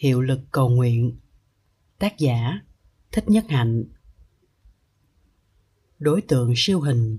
[0.00, 1.16] Hiệu lực cầu nguyện.
[1.98, 2.60] Tác giả
[3.12, 3.84] Thích Nhất Hạnh.
[5.98, 7.18] Đối tượng siêu hình.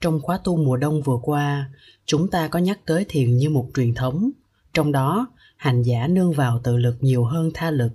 [0.00, 1.70] Trong khóa tu mùa đông vừa qua,
[2.04, 4.30] chúng ta có nhắc tới thiền như một truyền thống,
[4.72, 7.92] trong đó hành giả nương vào tự lực nhiều hơn tha lực.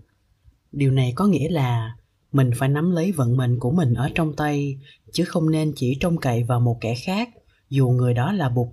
[0.71, 1.95] Điều này có nghĩa là
[2.31, 4.79] mình phải nắm lấy vận mệnh của mình ở trong tay,
[5.11, 7.29] chứ không nên chỉ trông cậy vào một kẻ khác,
[7.69, 8.67] dù người đó là bụt.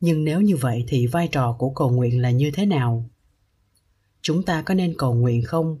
[0.00, 3.10] Nhưng nếu như vậy thì vai trò của cầu nguyện là như thế nào?
[4.24, 5.78] Chúng ta có nên cầu nguyện không?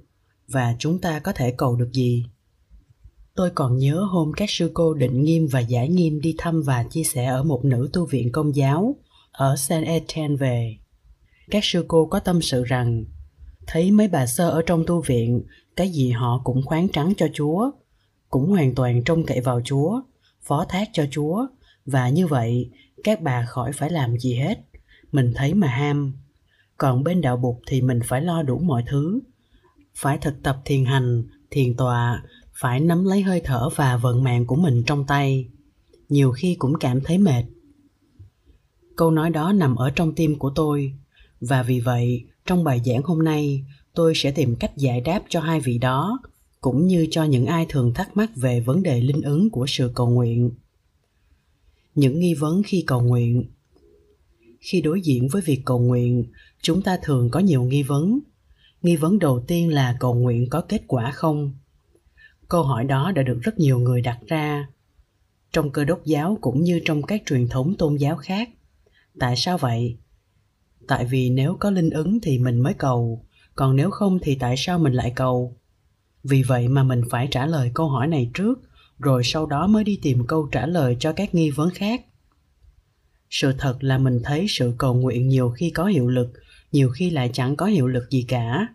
[0.48, 2.24] Và chúng ta có thể cầu được gì?
[3.34, 6.84] Tôi còn nhớ hôm các sư cô định nghiêm và giải nghiêm đi thăm và
[6.90, 8.96] chia sẻ ở một nữ tu viện công giáo
[9.32, 10.76] ở saint etienne về.
[11.50, 13.04] Các sư cô có tâm sự rằng,
[13.66, 15.42] thấy mấy bà sơ ở trong tu viện,
[15.76, 17.70] cái gì họ cũng khoáng trắng cho chúa,
[18.28, 20.00] cũng hoàn toàn trông cậy vào chúa,
[20.42, 21.46] phó thác cho chúa,
[21.86, 22.70] và như vậy
[23.04, 24.58] các bà khỏi phải làm gì hết.
[25.12, 26.23] Mình thấy mà ham
[26.84, 29.20] còn bên đạo bục thì mình phải lo đủ mọi thứ.
[29.94, 32.22] Phải thực tập thiền hành, thiền tọa,
[32.54, 35.48] phải nắm lấy hơi thở và vận mạng của mình trong tay.
[36.08, 37.44] Nhiều khi cũng cảm thấy mệt.
[38.96, 40.92] Câu nói đó nằm ở trong tim của tôi.
[41.40, 45.40] Và vì vậy, trong bài giảng hôm nay, tôi sẽ tìm cách giải đáp cho
[45.40, 46.18] hai vị đó,
[46.60, 49.90] cũng như cho những ai thường thắc mắc về vấn đề linh ứng của sự
[49.94, 50.50] cầu nguyện.
[51.94, 53.44] Những nghi vấn khi cầu nguyện.
[54.60, 56.24] Khi đối diện với việc cầu nguyện
[56.64, 58.20] chúng ta thường có nhiều nghi vấn.
[58.82, 61.52] Nghi vấn đầu tiên là cầu nguyện có kết quả không?
[62.48, 64.68] Câu hỏi đó đã được rất nhiều người đặt ra.
[65.52, 68.48] Trong cơ đốc giáo cũng như trong các truyền thống tôn giáo khác.
[69.18, 69.96] Tại sao vậy?
[70.88, 74.54] Tại vì nếu có linh ứng thì mình mới cầu, còn nếu không thì tại
[74.58, 75.56] sao mình lại cầu?
[76.22, 78.60] Vì vậy mà mình phải trả lời câu hỏi này trước,
[78.98, 82.04] rồi sau đó mới đi tìm câu trả lời cho các nghi vấn khác.
[83.30, 86.32] Sự thật là mình thấy sự cầu nguyện nhiều khi có hiệu lực
[86.74, 88.68] nhiều khi lại chẳng có hiệu lực gì cả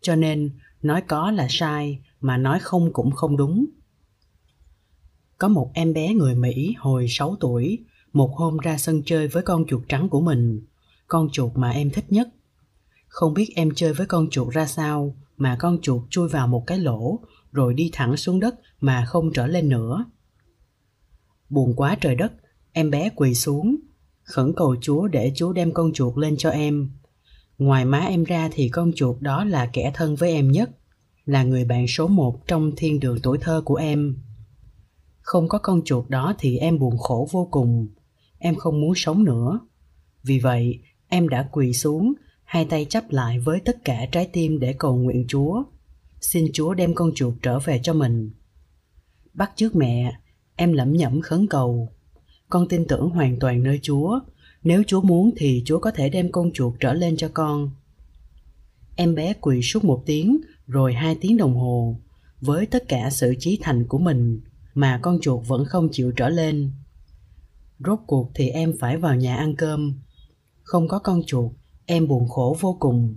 [0.00, 0.50] cho nên
[0.82, 3.66] nói có là sai mà nói không cũng không đúng
[5.38, 7.78] có một em bé người Mỹ hồi 6 tuổi,
[8.12, 10.66] một hôm ra sân chơi với con chuột trắng của mình,
[11.08, 12.28] con chuột mà em thích nhất.
[13.08, 16.64] Không biết em chơi với con chuột ra sao mà con chuột chui vào một
[16.66, 17.18] cái lỗ
[17.52, 20.04] rồi đi thẳng xuống đất mà không trở lên nữa.
[21.48, 22.32] Buồn quá trời đất,
[22.72, 23.76] em bé quỳ xuống,
[24.22, 26.90] khẩn cầu Chúa để Chúa đem con chuột lên cho em.
[27.58, 30.70] Ngoài má em ra thì con chuột đó là kẻ thân với em nhất,
[31.24, 34.16] là người bạn số một trong thiên đường tuổi thơ của em.
[35.20, 37.88] Không có con chuột đó thì em buồn khổ vô cùng,
[38.38, 39.60] em không muốn sống nữa.
[40.22, 40.78] Vì vậy,
[41.08, 42.12] em đã quỳ xuống,
[42.44, 45.62] hai tay chắp lại với tất cả trái tim để cầu nguyện Chúa.
[46.20, 48.30] Xin Chúa đem con chuột trở về cho mình
[49.36, 50.12] bắt trước mẹ
[50.56, 51.88] em lẩm nhẩm khấn cầu
[52.48, 54.20] con tin tưởng hoàn toàn nơi chúa
[54.66, 57.70] nếu chúa muốn thì chúa có thể đem con chuột trở lên cho con.
[58.96, 61.96] Em bé quỳ suốt một tiếng, rồi hai tiếng đồng hồ,
[62.40, 64.40] với tất cả sự trí thành của mình,
[64.74, 66.70] mà con chuột vẫn không chịu trở lên.
[67.78, 70.00] Rốt cuộc thì em phải vào nhà ăn cơm.
[70.62, 71.52] Không có con chuột,
[71.86, 73.16] em buồn khổ vô cùng.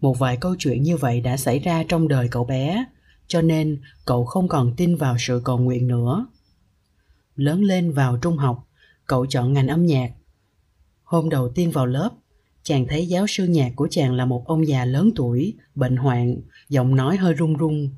[0.00, 2.84] Một vài câu chuyện như vậy đã xảy ra trong đời cậu bé,
[3.26, 6.26] cho nên cậu không còn tin vào sự cầu nguyện nữa.
[7.36, 8.68] Lớn lên vào trung học
[9.12, 10.12] cậu chọn ngành âm nhạc.
[11.04, 12.10] Hôm đầu tiên vào lớp,
[12.62, 16.36] chàng thấy giáo sư nhạc của chàng là một ông già lớn tuổi, bệnh hoạn,
[16.68, 17.88] giọng nói hơi run run.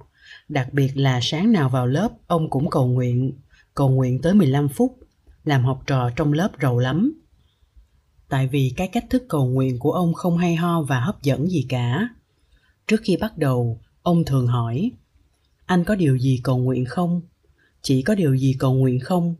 [0.48, 3.32] Đặc biệt là sáng nào vào lớp, ông cũng cầu nguyện
[3.74, 4.98] cầu nguyện tới 15 phút,
[5.44, 7.22] làm học trò trong lớp rầu lắm.
[8.28, 11.50] Tại vì cái cách thức cầu nguyện của ông không hay ho và hấp dẫn
[11.50, 12.08] gì cả.
[12.86, 14.90] Trước khi bắt đầu, ông thường hỏi,
[15.66, 17.20] anh có điều gì cầu nguyện không?
[17.82, 19.34] Chỉ có điều gì cầu nguyện không?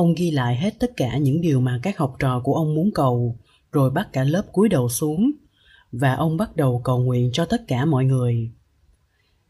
[0.00, 2.90] Ông ghi lại hết tất cả những điều mà các học trò của ông muốn
[2.94, 3.38] cầu,
[3.72, 5.30] rồi bắt cả lớp cúi đầu xuống,
[5.92, 8.50] và ông bắt đầu cầu nguyện cho tất cả mọi người.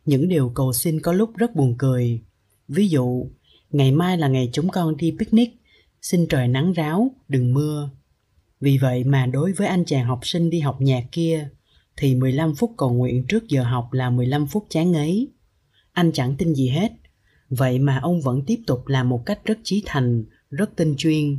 [0.05, 2.21] Những điều cầu xin có lúc rất buồn cười.
[2.69, 3.27] Ví dụ,
[3.71, 5.51] ngày mai là ngày chúng con đi picnic,
[6.03, 7.91] xin trời nắng ráo, đừng mưa.
[8.61, 11.49] Vì vậy mà đối với anh chàng học sinh đi học nhạc kia,
[11.97, 15.29] thì 15 phút cầu nguyện trước giờ học là 15 phút chán ngấy.
[15.93, 16.93] Anh chẳng tin gì hết.
[17.51, 21.39] Vậy mà ông vẫn tiếp tục làm một cách rất trí thành rất tinh chuyên.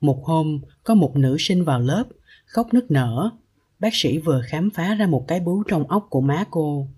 [0.00, 2.04] Một hôm, có một nữ sinh vào lớp,
[2.46, 3.30] khóc nức nở.
[3.78, 6.88] Bác sĩ vừa khám phá ra một cái bướu trong óc của má cô.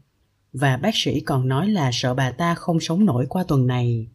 [0.52, 4.08] Và bác sĩ còn nói là sợ bà ta không sống nổi qua tuần này.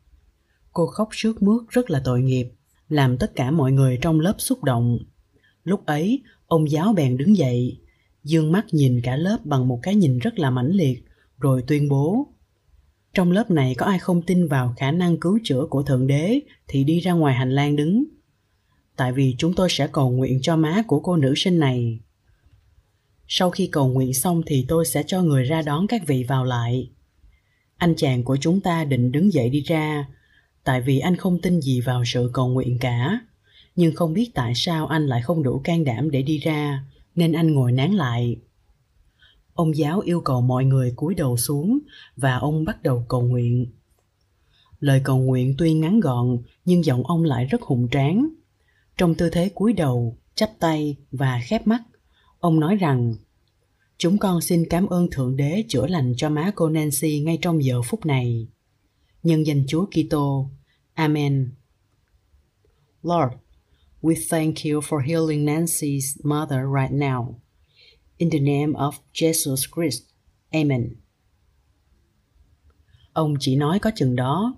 [0.71, 2.49] Cô khóc sướt mướt rất là tội nghiệp,
[2.89, 4.99] làm tất cả mọi người trong lớp xúc động.
[5.63, 7.79] Lúc ấy, ông giáo bèn đứng dậy,
[8.23, 11.05] dương mắt nhìn cả lớp bằng một cái nhìn rất là mãnh liệt,
[11.39, 12.27] rồi tuyên bố
[13.13, 16.39] trong lớp này có ai không tin vào khả năng cứu chữa của thượng đế
[16.67, 18.03] thì đi ra ngoài hành lang đứng
[18.95, 21.99] tại vì chúng tôi sẽ cầu nguyện cho má của cô nữ sinh này.
[23.27, 26.45] Sau khi cầu nguyện xong thì tôi sẽ cho người ra đón các vị vào
[26.45, 26.89] lại.
[27.77, 30.07] Anh chàng của chúng ta định đứng dậy đi ra,
[30.63, 33.19] tại vì anh không tin gì vào sự cầu nguyện cả.
[33.75, 36.83] Nhưng không biết tại sao anh lại không đủ can đảm để đi ra,
[37.15, 38.35] nên anh ngồi nán lại.
[39.53, 41.79] Ông giáo yêu cầu mọi người cúi đầu xuống
[42.15, 43.71] và ông bắt đầu cầu nguyện.
[44.79, 48.29] Lời cầu nguyện tuy ngắn gọn nhưng giọng ông lại rất hùng tráng.
[48.97, 51.83] Trong tư thế cúi đầu, chắp tay và khép mắt,
[52.39, 53.15] ông nói rằng
[53.97, 57.63] Chúng con xin cảm ơn Thượng Đế chữa lành cho má cô Nancy ngay trong
[57.63, 58.47] giờ phút này.
[59.23, 60.49] Nhân danh Chúa Kitô.
[60.93, 61.51] Amen.
[63.03, 63.33] Lord,
[64.01, 67.33] we thank you for healing Nancy's mother right now.
[68.17, 70.03] In the name of Jesus Christ.
[70.51, 70.95] Amen.
[73.13, 74.55] Ông chỉ nói có chừng đó.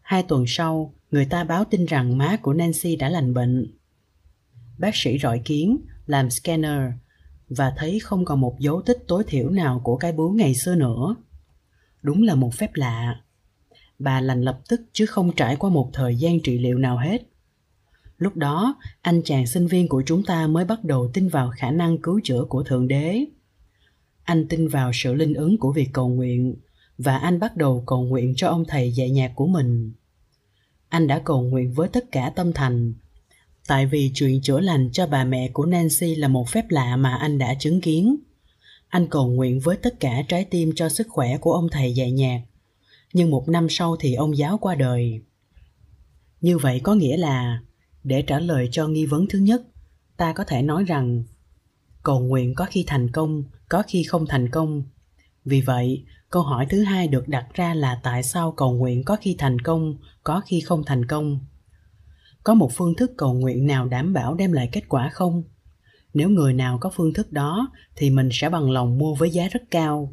[0.00, 3.74] Hai tuần sau, người ta báo tin rằng má của Nancy đã lành bệnh.
[4.78, 6.92] Bác sĩ rọi kiến, làm scanner
[7.48, 10.74] và thấy không còn một dấu tích tối thiểu nào của cái bướu ngày xưa
[10.74, 11.16] nữa.
[12.02, 13.20] Đúng là một phép lạ.
[13.98, 17.22] Bà lành lập tức chứ không trải qua một thời gian trị liệu nào hết.
[18.24, 21.70] Lúc đó, anh chàng sinh viên của chúng ta mới bắt đầu tin vào khả
[21.70, 23.24] năng cứu chữa của Thượng Đế.
[24.22, 26.56] Anh tin vào sự linh ứng của việc cầu nguyện
[26.98, 29.92] và anh bắt đầu cầu nguyện cho ông thầy dạy nhạc của mình.
[30.88, 32.94] Anh đã cầu nguyện với tất cả tâm thành
[33.66, 37.14] tại vì chuyện chữa lành cho bà mẹ của Nancy là một phép lạ mà
[37.14, 38.16] anh đã chứng kiến.
[38.88, 42.12] Anh cầu nguyện với tất cả trái tim cho sức khỏe của ông thầy dạy
[42.12, 42.42] nhạc.
[43.12, 45.20] Nhưng một năm sau thì ông giáo qua đời.
[46.40, 47.60] Như vậy có nghĩa là,
[48.04, 49.62] để trả lời cho nghi vấn thứ nhất,
[50.16, 51.24] ta có thể nói rằng
[52.02, 54.82] cầu nguyện có khi thành công, có khi không thành công.
[55.44, 59.16] Vì vậy, câu hỏi thứ hai được đặt ra là tại sao cầu nguyện có
[59.20, 61.40] khi thành công, có khi không thành công?
[62.44, 65.42] Có một phương thức cầu nguyện nào đảm bảo đem lại kết quả không?
[66.14, 69.48] Nếu người nào có phương thức đó thì mình sẽ bằng lòng mua với giá
[69.48, 70.12] rất cao.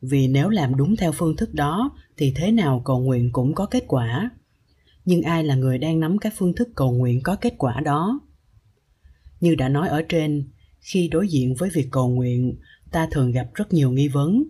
[0.00, 3.66] Vì nếu làm đúng theo phương thức đó thì thế nào cầu nguyện cũng có
[3.66, 4.30] kết quả?
[5.04, 8.20] Nhưng ai là người đang nắm các phương thức cầu nguyện có kết quả đó?
[9.40, 10.48] Như đã nói ở trên,
[10.80, 12.56] khi đối diện với việc cầu nguyện,
[12.90, 14.44] ta thường gặp rất nhiều nghi vấn.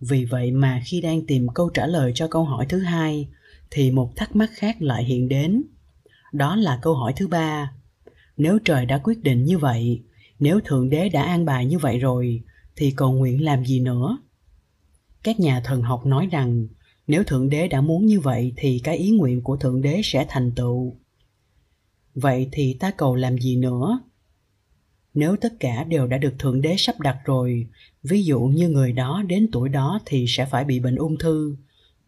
[0.00, 3.28] Vì vậy mà khi đang tìm câu trả lời cho câu hỏi thứ hai,
[3.70, 5.62] thì một thắc mắc khác lại hiện đến.
[6.32, 7.72] Đó là câu hỏi thứ ba.
[8.36, 10.02] Nếu trời đã quyết định như vậy,
[10.38, 12.42] nếu thượng đế đã an bài như vậy rồi,
[12.76, 14.18] thì cầu nguyện làm gì nữa?
[15.22, 16.68] Các nhà thần học nói rằng
[17.06, 20.26] nếu thượng đế đã muốn như vậy thì cái ý nguyện của thượng đế sẽ
[20.28, 20.96] thành tựu.
[22.14, 24.00] Vậy thì ta cầu làm gì nữa?
[25.14, 27.66] Nếu tất cả đều đã được thượng đế sắp đặt rồi,
[28.02, 31.56] ví dụ như người đó đến tuổi đó thì sẽ phải bị bệnh ung thư,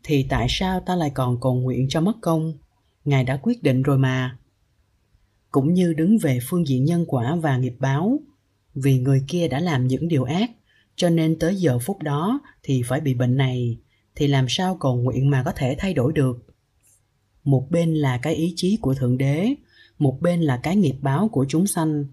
[0.03, 2.53] thì tại sao ta lại còn cầu nguyện cho mất công?
[3.05, 4.39] Ngài đã quyết định rồi mà.
[5.51, 8.21] Cũng như đứng về phương diện nhân quả và nghiệp báo,
[8.75, 10.51] vì người kia đã làm những điều ác,
[10.97, 13.79] cho nên tới giờ phút đó thì phải bị bệnh này
[14.17, 16.47] thì làm sao cầu nguyện mà có thể thay đổi được
[17.45, 19.55] một bên là cái ý chí của thượng đế
[19.99, 22.05] một bên là cái nghiệp báo của chúng sanh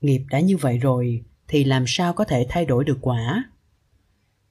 [0.00, 3.44] nghiệp đã như vậy rồi thì làm sao có thể thay đổi được quả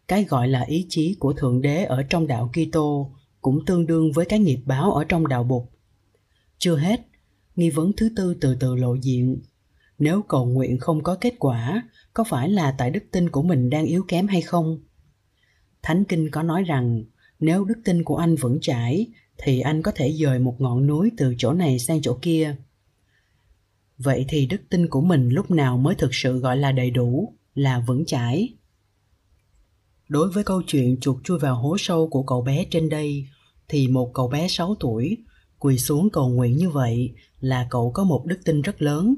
[0.07, 3.11] cái gọi là ý chí của thượng đế ở trong đạo kitô
[3.41, 5.71] cũng tương đương với cái nghiệp báo ở trong đạo bục.
[6.57, 7.07] Chưa hết,
[7.55, 9.39] nghi vấn thứ tư từ từ lộ diện.
[9.99, 13.69] Nếu cầu nguyện không có kết quả, có phải là tại đức tin của mình
[13.69, 14.79] đang yếu kém hay không?
[15.81, 17.03] Thánh Kinh có nói rằng,
[17.39, 19.07] nếu đức tin của anh vững chãi,
[19.37, 22.55] thì anh có thể dời một ngọn núi từ chỗ này sang chỗ kia.
[23.97, 27.33] Vậy thì đức tin của mình lúc nào mới thực sự gọi là đầy đủ,
[27.55, 28.53] là vững chãi?
[30.09, 33.27] Đối với câu chuyện chuột chui vào hố sâu của cậu bé trên đây,
[33.67, 35.17] thì một cậu bé 6 tuổi
[35.59, 39.15] quỳ xuống cầu nguyện như vậy là cậu có một đức tin rất lớn.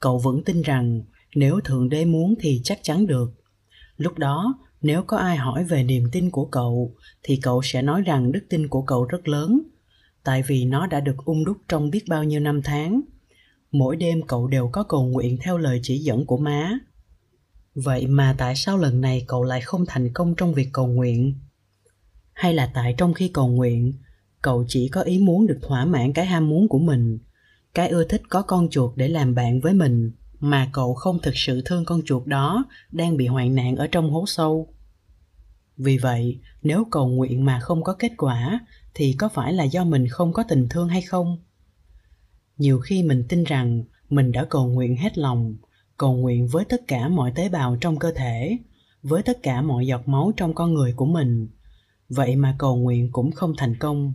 [0.00, 1.02] Cậu vẫn tin rằng
[1.34, 3.32] nếu Thượng Đế muốn thì chắc chắn được.
[3.96, 4.54] Lúc đó,
[4.86, 8.46] nếu có ai hỏi về niềm tin của cậu thì cậu sẽ nói rằng đức
[8.50, 9.62] tin của cậu rất lớn,
[10.24, 13.00] tại vì nó đã được ung đúc trong biết bao nhiêu năm tháng.
[13.72, 16.78] Mỗi đêm cậu đều có cầu nguyện theo lời chỉ dẫn của má.
[17.74, 21.34] Vậy mà tại sao lần này cậu lại không thành công trong việc cầu nguyện?
[22.36, 23.92] hay là tại trong khi cầu nguyện
[24.42, 27.18] cậu chỉ có ý muốn được thỏa mãn cái ham muốn của mình
[27.74, 31.36] cái ưa thích có con chuột để làm bạn với mình mà cậu không thực
[31.36, 34.68] sự thương con chuột đó đang bị hoạn nạn ở trong hố sâu
[35.76, 38.60] vì vậy, nếu cầu nguyện mà không có kết quả,
[38.94, 41.38] thì có phải là do mình không có tình thương hay không?
[42.58, 45.56] Nhiều khi mình tin rằng mình đã cầu nguyện hết lòng,
[45.96, 48.58] cầu nguyện với tất cả mọi tế bào trong cơ thể,
[49.02, 51.48] với tất cả mọi giọt máu trong con người của mình.
[52.08, 54.14] Vậy mà cầu nguyện cũng không thành công.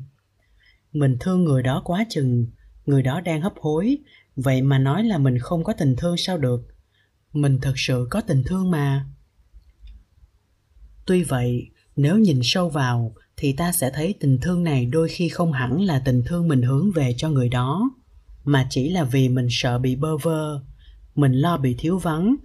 [0.93, 2.47] Mình thương người đó quá chừng,
[2.85, 3.97] người đó đang hấp hối,
[4.35, 6.67] vậy mà nói là mình không có tình thương sao được?
[7.33, 9.05] Mình thật sự có tình thương mà
[11.05, 15.29] tuy vậy, nếu nhìn sâu vào, thì ta sẽ thấy tình thương này đôi khi
[15.29, 17.91] không hẳn là tình thương mình hướng về cho người đó,
[18.43, 20.61] mà chỉ là vì mình sợ bị bơ vơ,
[21.15, 22.35] mình lo bị thiếu vắng.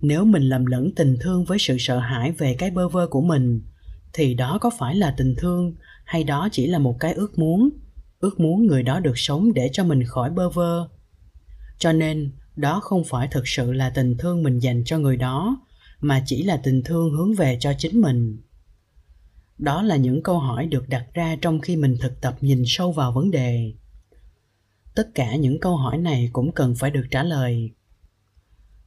[0.00, 3.20] Nếu mình lầm lẫn tình thương với sự sợ hãi về cái bơ vơ của
[3.20, 3.62] mình,
[4.12, 7.70] thì đó có phải là tình thương hay đó chỉ là một cái ước muốn?
[8.20, 10.88] Ước muốn người đó được sống để cho mình khỏi bơ vơ.
[11.78, 15.56] Cho nên, đó không phải thực sự là tình thương mình dành cho người đó
[16.02, 18.38] mà chỉ là tình thương hướng về cho chính mình.
[19.58, 22.92] Đó là những câu hỏi được đặt ra trong khi mình thực tập nhìn sâu
[22.92, 23.74] vào vấn đề.
[24.94, 27.70] Tất cả những câu hỏi này cũng cần phải được trả lời.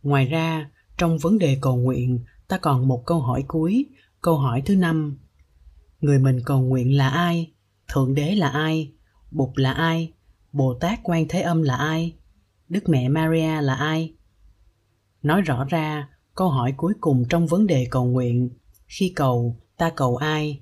[0.03, 3.86] Ngoài ra, trong vấn đề cầu nguyện, ta còn một câu hỏi cuối,
[4.22, 5.17] câu hỏi thứ năm.
[6.01, 7.51] Người mình cầu nguyện là ai?
[7.93, 8.91] Thượng đế là ai?
[9.31, 10.13] Bụt là ai?
[10.51, 12.15] Bồ tát quan thế âm là ai?
[12.69, 14.13] Đức mẹ maria là ai?
[15.24, 18.50] Nói rõ ra câu hỏi cuối cùng trong vấn đề cầu nguyện.
[18.88, 20.62] Khi cầu, ta cầu ai?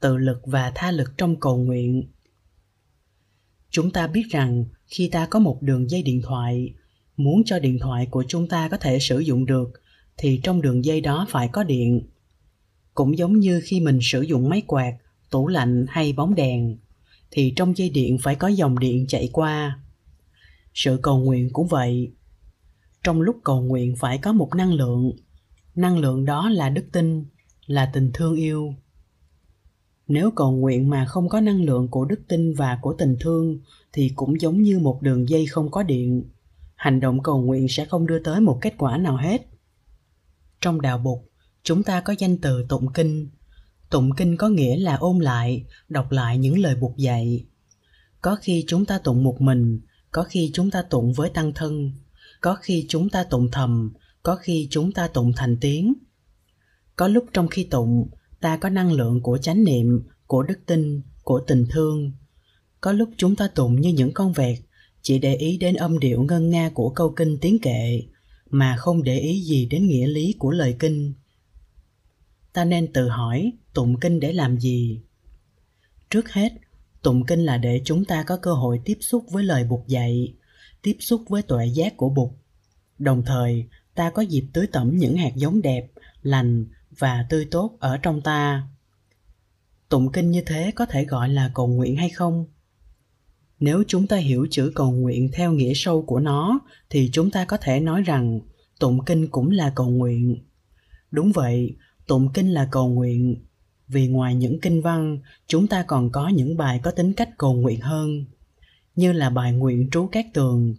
[0.00, 2.08] Tự lực và tha lực trong cầu nguyện.
[3.70, 6.74] Chúng ta biết rằng khi ta có một đường dây điện thoại,
[7.16, 9.70] muốn cho điện thoại của chúng ta có thể sử dụng được,
[10.16, 12.08] thì trong đường dây đó phải có điện.
[12.94, 14.96] Cũng giống như khi mình sử dụng máy quạt,
[15.30, 16.78] tủ lạnh hay bóng đèn,
[17.30, 19.80] thì trong dây điện phải có dòng điện chạy qua.
[20.74, 22.12] Sự cầu nguyện cũng vậy
[23.04, 25.12] trong lúc cầu nguyện phải có một năng lượng.
[25.74, 27.24] Năng lượng đó là đức tin,
[27.66, 28.74] là tình thương yêu.
[30.08, 33.58] Nếu cầu nguyện mà không có năng lượng của đức tin và của tình thương,
[33.92, 36.24] thì cũng giống như một đường dây không có điện.
[36.76, 39.46] Hành động cầu nguyện sẽ không đưa tới một kết quả nào hết.
[40.60, 41.30] Trong đạo bục
[41.62, 43.28] chúng ta có danh từ tụng kinh.
[43.90, 47.44] Tụng kinh có nghĩa là ôn lại, đọc lại những lời buộc dạy.
[48.20, 49.80] Có khi chúng ta tụng một mình,
[50.10, 51.92] có khi chúng ta tụng với tăng thân
[52.40, 53.92] có khi chúng ta tụng thầm,
[54.22, 55.94] có khi chúng ta tụng thành tiếng.
[56.96, 58.08] Có lúc trong khi tụng,
[58.40, 62.12] ta có năng lượng của chánh niệm, của đức tin, của tình thương.
[62.80, 64.58] Có lúc chúng ta tụng như những con vẹt,
[65.02, 68.02] chỉ để ý đến âm điệu ngân nga của câu kinh tiếng kệ,
[68.50, 71.14] mà không để ý gì đến nghĩa lý của lời kinh.
[72.52, 75.00] Ta nên tự hỏi, tụng kinh để làm gì?
[76.10, 76.52] Trước hết,
[77.02, 80.34] tụng kinh là để chúng ta có cơ hội tiếp xúc với lời buộc dạy
[80.82, 82.30] tiếp xúc với tuệ giác của bụt.
[82.98, 85.86] Đồng thời, ta có dịp tưới tẩm những hạt giống đẹp,
[86.22, 86.66] lành
[86.98, 88.68] và tươi tốt ở trong ta.
[89.88, 92.46] Tụng kinh như thế có thể gọi là cầu nguyện hay không?
[93.60, 96.60] Nếu chúng ta hiểu chữ cầu nguyện theo nghĩa sâu của nó,
[96.90, 98.40] thì chúng ta có thể nói rằng
[98.78, 100.38] tụng kinh cũng là cầu nguyện.
[101.10, 103.36] Đúng vậy, tụng kinh là cầu nguyện.
[103.88, 107.54] Vì ngoài những kinh văn, chúng ta còn có những bài có tính cách cầu
[107.54, 108.24] nguyện hơn
[108.94, 110.74] như là bài nguyện trú các tường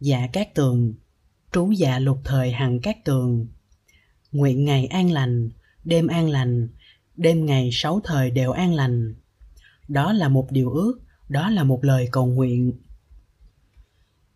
[0.00, 0.94] dạ các tường,
[1.52, 3.46] trú dạ lục thời hằng các tường.
[4.32, 5.50] Nguyện ngày an lành,
[5.84, 6.68] đêm an lành,
[7.16, 9.14] đêm ngày sáu thời đều an lành.
[9.88, 12.72] Đó là một điều ước, đó là một lời cầu nguyện.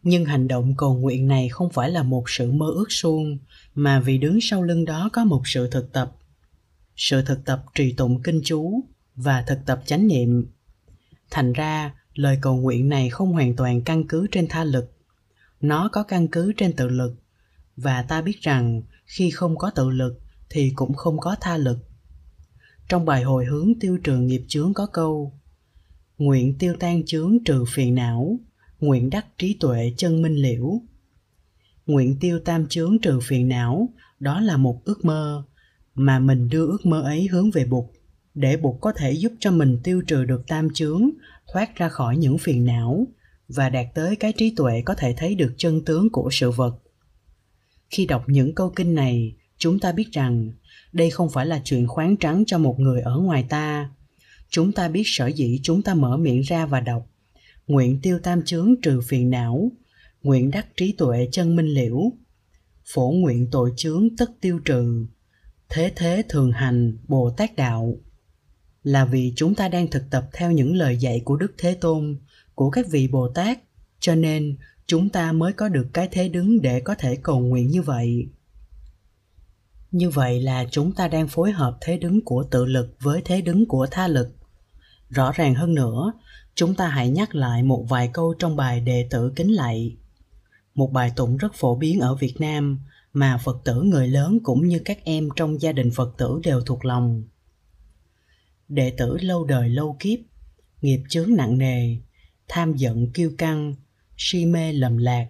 [0.03, 3.39] Nhưng hành động cầu nguyện này không phải là một sự mơ ước suông,
[3.75, 6.17] mà vì đứng sau lưng đó có một sự thực tập.
[6.97, 8.81] Sự thực tập trì tụng kinh chú
[9.15, 10.47] và thực tập chánh niệm.
[11.31, 14.93] Thành ra lời cầu nguyện này không hoàn toàn căn cứ trên tha lực.
[15.61, 17.15] Nó có căn cứ trên tự lực.
[17.77, 21.79] Và ta biết rằng, khi không có tự lực, thì cũng không có tha lực.
[22.89, 25.33] Trong bài hồi hướng tiêu trừ nghiệp chướng có câu,
[26.19, 28.39] nguyện tiêu tan chướng trừ phiền não,
[28.81, 30.81] nguyện đắc trí tuệ chân minh liễu.
[31.87, 33.89] Nguyện tiêu tam chướng trừ phiền não,
[34.21, 35.45] đó là một ước mơ,
[35.95, 37.85] mà mình đưa ước mơ ấy hướng về bụt,
[38.35, 41.11] để bụt có thể giúp cho mình tiêu trừ được tam chướng
[41.53, 43.07] thoát ra khỏi những phiền não
[43.49, 46.79] và đạt tới cái trí tuệ có thể thấy được chân tướng của sự vật.
[47.91, 50.53] Khi đọc những câu kinh này, chúng ta biết rằng
[50.93, 53.91] đây không phải là chuyện khoáng trắng cho một người ở ngoài ta.
[54.51, 57.07] Chúng ta biết sở dĩ chúng ta mở miệng ra và đọc,
[57.67, 59.73] nguyện tiêu tam chướng trừ phiền não,
[60.23, 62.13] nguyện đắc trí tuệ chân minh liễu,
[62.85, 65.07] phổ nguyện tội chướng tất tiêu trừ,
[65.69, 67.97] thế thế thường hành bồ tát đạo
[68.83, 72.17] là vì chúng ta đang thực tập theo những lời dạy của đức thế tôn,
[72.55, 73.59] của các vị bồ tát,
[74.01, 77.69] cho nên chúng ta mới có được cái thế đứng để có thể cầu nguyện
[77.69, 78.29] như vậy.
[79.91, 83.41] Như vậy là chúng ta đang phối hợp thế đứng của tự lực với thế
[83.41, 84.29] đứng của tha lực.
[85.09, 86.13] Rõ ràng hơn nữa,
[86.55, 89.97] chúng ta hãy nhắc lại một vài câu trong bài đệ tử kính lạy.
[90.75, 92.81] Một bài tụng rất phổ biến ở việt nam
[93.13, 96.61] mà phật tử người lớn cũng như các em trong gia đình phật tử đều
[96.61, 97.23] thuộc lòng
[98.73, 100.19] đệ tử lâu đời lâu kiếp,
[100.83, 101.97] nghiệp chướng nặng nề,
[102.49, 103.75] tham giận kiêu căng,
[104.17, 105.29] si mê lầm lạc,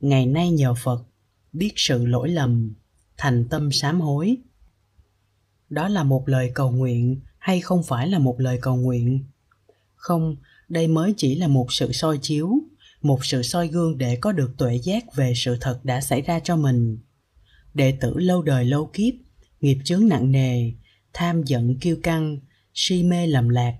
[0.00, 1.04] ngày nay nhờ phật
[1.52, 2.74] biết sự lỗi lầm,
[3.16, 4.36] thành tâm sám hối.
[5.70, 9.24] Đó là một lời cầu nguyện hay không phải là một lời cầu nguyện?
[9.94, 10.36] Không,
[10.68, 12.50] đây mới chỉ là một sự soi chiếu,
[13.02, 16.40] một sự soi gương để có được tuệ giác về sự thật đã xảy ra
[16.40, 16.98] cho mình.
[17.74, 19.14] Đệ tử lâu đời lâu kiếp,
[19.60, 20.72] nghiệp chướng nặng nề,
[21.12, 22.38] tham giận kiêu căng
[22.80, 23.74] si mê lầm lạc.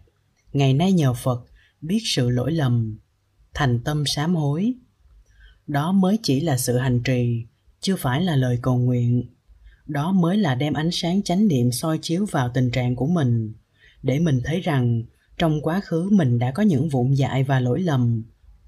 [0.52, 1.44] Ngày nay nhờ phật
[1.80, 2.98] biết sự lỗi lầm,
[3.54, 4.74] thành tâm sám hối.
[5.66, 7.46] Đó mới chỉ là sự hành trì,
[7.80, 9.24] chưa phải là lời cầu nguyện.
[9.86, 13.52] Đó mới là đem ánh sáng chánh niệm soi chiếu vào tình trạng của mình,
[14.02, 15.02] để mình thấy rằng
[15.38, 18.22] trong quá khứ mình đã có những vụn dại và lỗi lầm.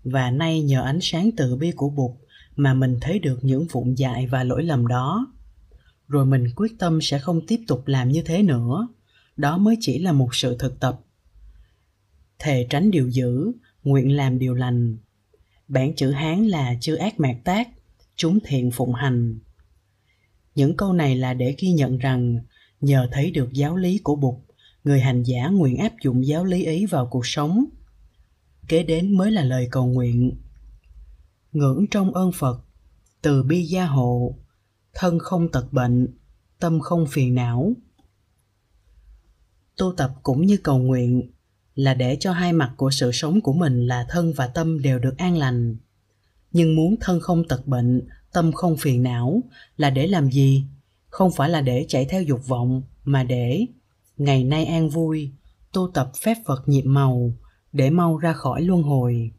[0.04, 2.10] Và nay nhờ ánh sáng từ bi của bụt
[2.56, 5.32] mà mình thấy được những vụn dại và lỗi lầm đó.
[6.08, 8.88] Rồi mình quyết tâm sẽ không tiếp tục làm như thế nữa
[9.40, 11.00] đó mới chỉ là một sự thực tập.
[12.38, 13.52] Thề tránh điều dữ,
[13.84, 14.96] nguyện làm điều lành.
[15.68, 17.68] Bản chữ hán là chữ ác mạt tác,
[18.16, 19.38] chúng thiện phụng hành.
[20.54, 22.38] Những câu này là để ghi nhận rằng,
[22.80, 24.34] nhờ thấy được giáo lý của bụt,
[24.84, 27.64] người hành giả nguyện áp dụng giáo lý ấy vào cuộc sống.
[28.68, 30.40] Kế đến mới là lời cầu nguyện.
[31.52, 32.64] Ngưỡng trong ơn phật,
[33.22, 34.38] từ bi gia hộ,
[34.94, 36.06] thân không tật bệnh,
[36.58, 37.74] tâm không phiền não
[39.80, 41.30] tu tập cũng như cầu nguyện
[41.74, 44.98] là để cho hai mặt của sự sống của mình là thân và tâm đều
[44.98, 45.76] được an lành.
[46.52, 49.42] Nhưng muốn thân không tật bệnh, tâm không phiền não
[49.76, 50.64] là để làm gì?
[51.08, 53.66] Không phải là để chạy theo dục vọng, mà để
[54.16, 55.30] ngày nay an vui,
[55.72, 57.32] tu tập phép phật nhiệm màu
[57.72, 59.30] để mau ra khỏi luân hồi.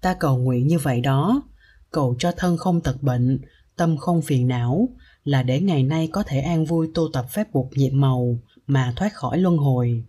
[0.00, 1.42] Ta cầu nguyện như vậy đó.
[1.90, 3.38] Cầu cho thân không tật bệnh,
[3.76, 4.88] tâm không phiền não
[5.24, 8.92] là để ngày nay có thể an vui tu tập phép buộc nhiệm màu mà
[8.96, 10.04] thoát khỏi luân hồi.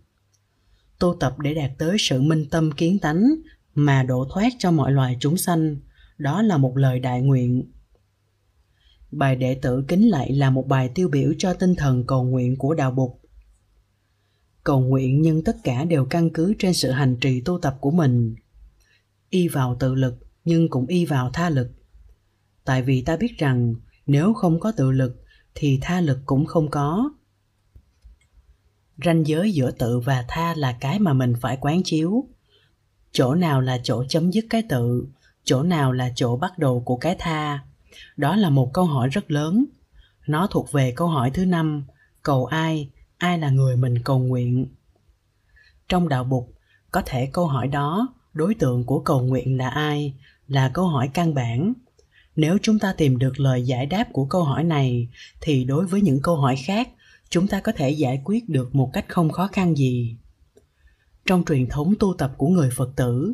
[0.98, 3.22] Tu tập để đạt tới sự minh tâm kiến tánh
[3.74, 5.76] mà độ thoát cho mọi loài chúng sanh,
[6.18, 7.72] đó là một lời đại nguyện.
[9.10, 12.56] Bài đệ tử kính lạy là một bài tiêu biểu cho tinh thần cầu nguyện
[12.56, 13.20] của đạo bục
[14.68, 17.90] cầu nguyện nhưng tất cả đều căn cứ trên sự hành trì tu tập của
[17.90, 18.34] mình.
[19.30, 21.70] Y vào tự lực, nhưng cũng y vào tha lực.
[22.64, 23.74] Tại vì ta biết rằng,
[24.06, 27.10] nếu không có tự lực, thì tha lực cũng không có
[29.04, 32.24] ranh giới giữa tự và tha là cái mà mình phải quán chiếu.
[33.12, 35.06] Chỗ nào là chỗ chấm dứt cái tự,
[35.44, 37.64] chỗ nào là chỗ bắt đầu của cái tha?
[38.16, 39.64] Đó là một câu hỏi rất lớn.
[40.26, 41.84] Nó thuộc về câu hỏi thứ năm,
[42.22, 44.66] cầu ai ai là người mình cầu nguyện?
[45.88, 46.52] Trong đạo bục,
[46.90, 50.14] có thể câu hỏi đó, đối tượng của cầu nguyện là ai,
[50.48, 51.72] là câu hỏi căn bản.
[52.36, 55.08] Nếu chúng ta tìm được lời giải đáp của câu hỏi này,
[55.40, 56.88] thì đối với những câu hỏi khác
[57.30, 60.16] chúng ta có thể giải quyết được một cách không khó khăn gì.
[61.26, 63.32] Trong truyền thống tu tập của người phật tử,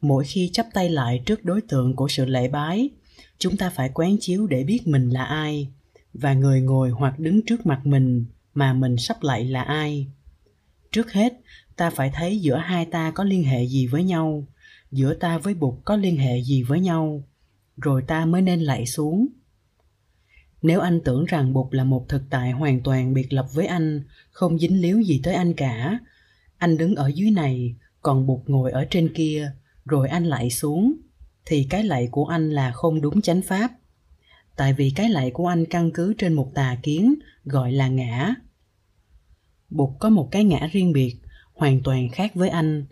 [0.00, 2.90] mỗi khi chắp tay lại trước đối tượng của sự lễ bái,
[3.38, 5.68] chúng ta phải quán chiếu để biết mình là ai
[6.14, 10.06] và người ngồi hoặc đứng trước mặt mình mà mình sắp lại là ai.
[10.92, 11.40] Trước hết,
[11.76, 14.46] ta phải thấy giữa hai ta có liên hệ gì với nhau,
[14.92, 17.22] giữa ta với bụt có liên hệ gì với nhau,
[17.76, 19.26] rồi ta mới nên lạy xuống
[20.66, 24.02] nếu anh tưởng rằng bụt là một thực tại hoàn toàn biệt lập với anh,
[24.30, 25.98] không dính líu gì tới anh cả.
[26.58, 29.52] Anh đứng ở dưới này, còn bụt ngồi ở trên kia,
[29.84, 30.94] rồi anh lại xuống.
[31.44, 33.70] Thì cái lạy của anh là không đúng chánh pháp.
[34.56, 38.34] Tại vì cái lạy của anh căn cứ trên một tà kiến, gọi là ngã.
[39.70, 41.16] Bụt có một cái ngã riêng biệt,
[41.54, 42.86] hoàn toàn khác với anh.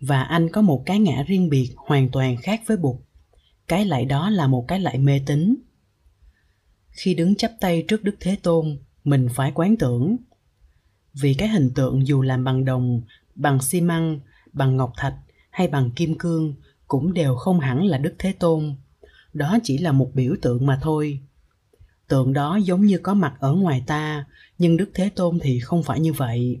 [0.00, 2.96] Và anh có một cái ngã riêng biệt, hoàn toàn khác với bụt.
[3.68, 5.54] Cái lạy đó là một cái lạy mê tín
[6.98, 10.16] khi đứng chắp tay trước đức thế tôn, mình phải quán tưởng.
[11.12, 13.02] Vì cái hình tượng dù làm bằng đồng,
[13.34, 14.20] bằng xi măng,
[14.52, 15.14] bằng ngọc thạch
[15.50, 16.54] hay bằng kim cương
[16.86, 18.74] cũng đều không hẳn là đức thế tôn.
[19.32, 21.20] Đó chỉ là một biểu tượng mà thôi.
[22.08, 24.24] Tượng đó giống như có mặt ở ngoài ta,
[24.58, 26.60] nhưng đức thế tôn thì không phải như vậy.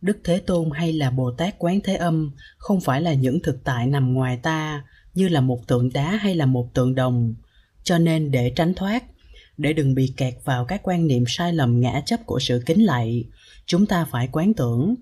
[0.00, 3.64] Đức thế tôn hay là bồ tát quán thế âm không phải là những thực
[3.64, 7.34] tại nằm ngoài ta, như là một tượng đá hay là một tượng đồng
[7.84, 9.04] cho nên để tránh thoát,
[9.56, 12.84] để đừng bị kẹt vào các quan niệm sai lầm ngã chấp của sự kính
[12.84, 13.24] lạy,
[13.66, 14.94] chúng ta phải quán tưởng.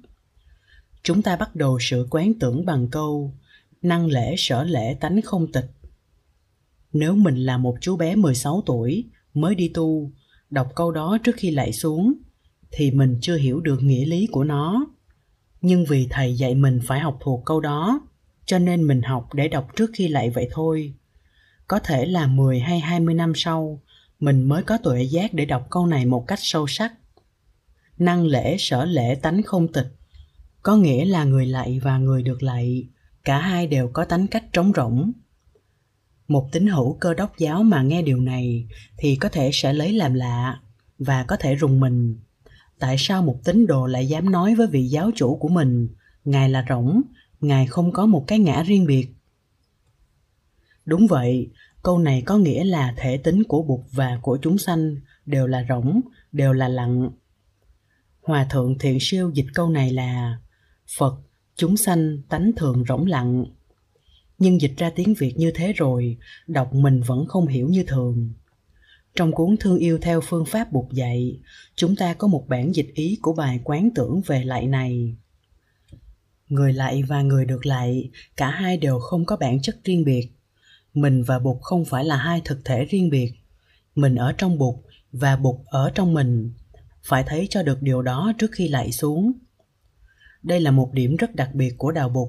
[1.02, 3.34] Chúng ta bắt đầu sự quán tưởng bằng câu,
[3.82, 5.70] năng lễ sở lễ tánh không tịch.
[6.92, 10.10] Nếu mình là một chú bé 16 tuổi mới đi tu,
[10.50, 12.14] đọc câu đó trước khi lạy xuống,
[12.70, 14.86] thì mình chưa hiểu được nghĩa lý của nó.
[15.60, 18.00] Nhưng vì thầy dạy mình phải học thuộc câu đó,
[18.46, 20.94] cho nên mình học để đọc trước khi lạy vậy thôi
[21.68, 23.80] có thể là 10 hay 20 năm sau,
[24.20, 26.92] mình mới có tuệ giác để đọc câu này một cách sâu sắc.
[27.98, 29.86] Năng lễ, sở lễ, tánh không tịch,
[30.62, 32.88] có nghĩa là người lạy và người được lạy,
[33.24, 35.12] cả hai đều có tính cách trống rỗng.
[36.28, 39.92] Một tín hữu cơ đốc giáo mà nghe điều này thì có thể sẽ lấy
[39.92, 40.60] làm lạ
[40.98, 42.16] và có thể rùng mình.
[42.78, 45.88] Tại sao một tín đồ lại dám nói với vị giáo chủ của mình,
[46.24, 47.02] ngài là rỗng,
[47.40, 49.17] ngài không có một cái ngã riêng biệt
[50.88, 51.48] đúng vậy,
[51.82, 54.96] câu này có nghĩa là thể tính của bụt và của chúng sanh
[55.26, 56.00] đều là rỗng,
[56.32, 57.10] đều là lặng.
[58.22, 60.38] Hòa thượng thiện siêu dịch câu này là,
[60.98, 61.14] phật,
[61.56, 63.44] chúng sanh tánh thường rỗng lặng.
[64.38, 68.32] Nhưng dịch ra tiếng việt như thế rồi, đọc mình vẫn không hiểu như thường.
[69.14, 71.38] Trong cuốn thương yêu theo phương pháp buộc dạy,
[71.74, 75.16] chúng ta có một bản dịch ý của bài quán tưởng về lại này.
[76.48, 80.28] Người lại và người được lại, cả hai đều không có bản chất riêng biệt
[81.00, 83.32] mình và bụt không phải là hai thực thể riêng biệt.
[83.94, 84.74] Mình ở trong bụt
[85.12, 86.52] và bụt ở trong mình.
[87.02, 89.32] Phải thấy cho được điều đó trước khi lạy xuống.
[90.42, 92.28] Đây là một điểm rất đặc biệt của đạo bụt.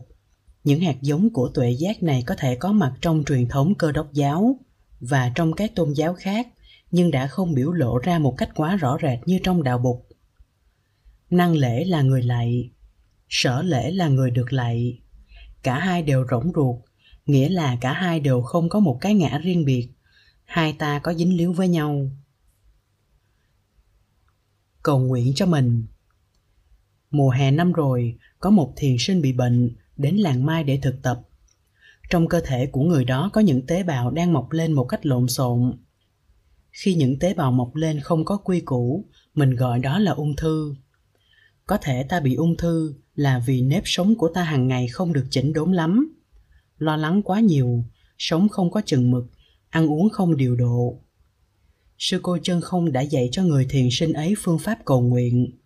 [0.64, 3.92] Những hạt giống của tuệ giác này có thể có mặt trong truyền thống cơ
[3.92, 4.60] đốc giáo
[5.00, 6.48] và trong các tôn giáo khác,
[6.92, 9.98] nhưng đã không biểu lộ ra một cách quá rõ rệt như trong đạo bụt.
[11.30, 12.72] Năng lễ là người lạy,
[13.30, 15.00] sở lễ là người được lạy.
[15.64, 16.76] Cả hai đều rỗng ruột
[17.30, 19.90] nghĩa là cả hai đều không có một cái ngã riêng biệt.
[20.46, 22.10] Hai ta có dính líu với nhau.
[24.84, 25.86] Cầu nguyện cho mình.
[27.12, 31.02] Mùa hè năm rồi, có một thiền sinh bị bệnh, đến làng mai để thực
[31.04, 31.22] tập.
[32.10, 35.06] Trong cơ thể của người đó có những tế bào đang mọc lên một cách
[35.06, 35.74] lộn xộn.
[36.72, 40.36] Khi những tế bào mọc lên không có quy củ, mình gọi đó là ung
[40.36, 40.76] thư.
[41.66, 45.14] Có thể ta bị ung thư là vì nếp sống của ta hàng ngày không
[45.14, 46.19] được chỉnh đốn lắm
[46.80, 47.84] lo lắng quá nhiều,
[48.18, 49.26] sống không có chừng mực,
[49.70, 51.02] ăn uống không điều độ.
[51.98, 55.58] Sư cô chân không đã dạy cho người thiền sinh ấy phương pháp cầu nguyện.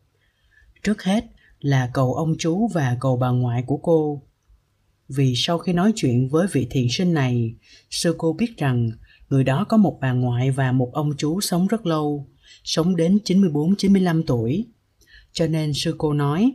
[0.84, 1.26] Trước hết
[1.60, 4.21] là cầu ông chú và cầu bà ngoại của cô.
[5.10, 7.56] Vì sau khi nói chuyện với vị thiền sinh này,
[7.89, 8.91] sư cô biết rằng
[9.30, 12.28] người đó có một bà ngoại và một ông chú sống rất lâu,
[12.63, 14.67] sống đến 94-95 tuổi.
[15.32, 16.52] Cho nên sư cô nói,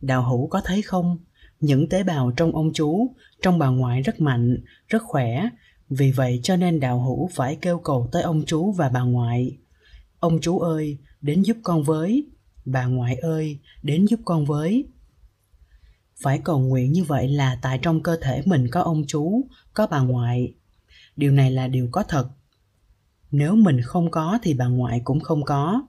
[0.00, 1.18] đạo hữu có thấy không?
[1.60, 3.10] Những tế bào trong ông chú,
[3.42, 4.56] trong bà ngoại rất mạnh,
[4.88, 5.48] rất khỏe.
[5.90, 9.58] Vì vậy cho nên đạo hữu phải kêu cầu tới ông chú và bà ngoại.
[10.20, 12.26] Ông chú ơi, đến giúp con với.
[12.64, 14.86] Bà ngoại ơi, đến giúp con với.
[16.22, 19.44] Phải cầu nguyện như vậy là tại trong cơ thể mình có ông chú,
[19.74, 20.54] có bà ngoại.
[21.16, 22.28] Điều này là điều có thật.
[23.30, 25.82] Nếu mình không có thì bà ngoại cũng không có.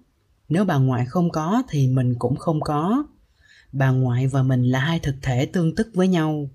[0.50, 3.04] Nếu bà ngoại không có thì mình cũng không có
[3.72, 6.50] bà ngoại và mình là hai thực thể tương tức với nhau.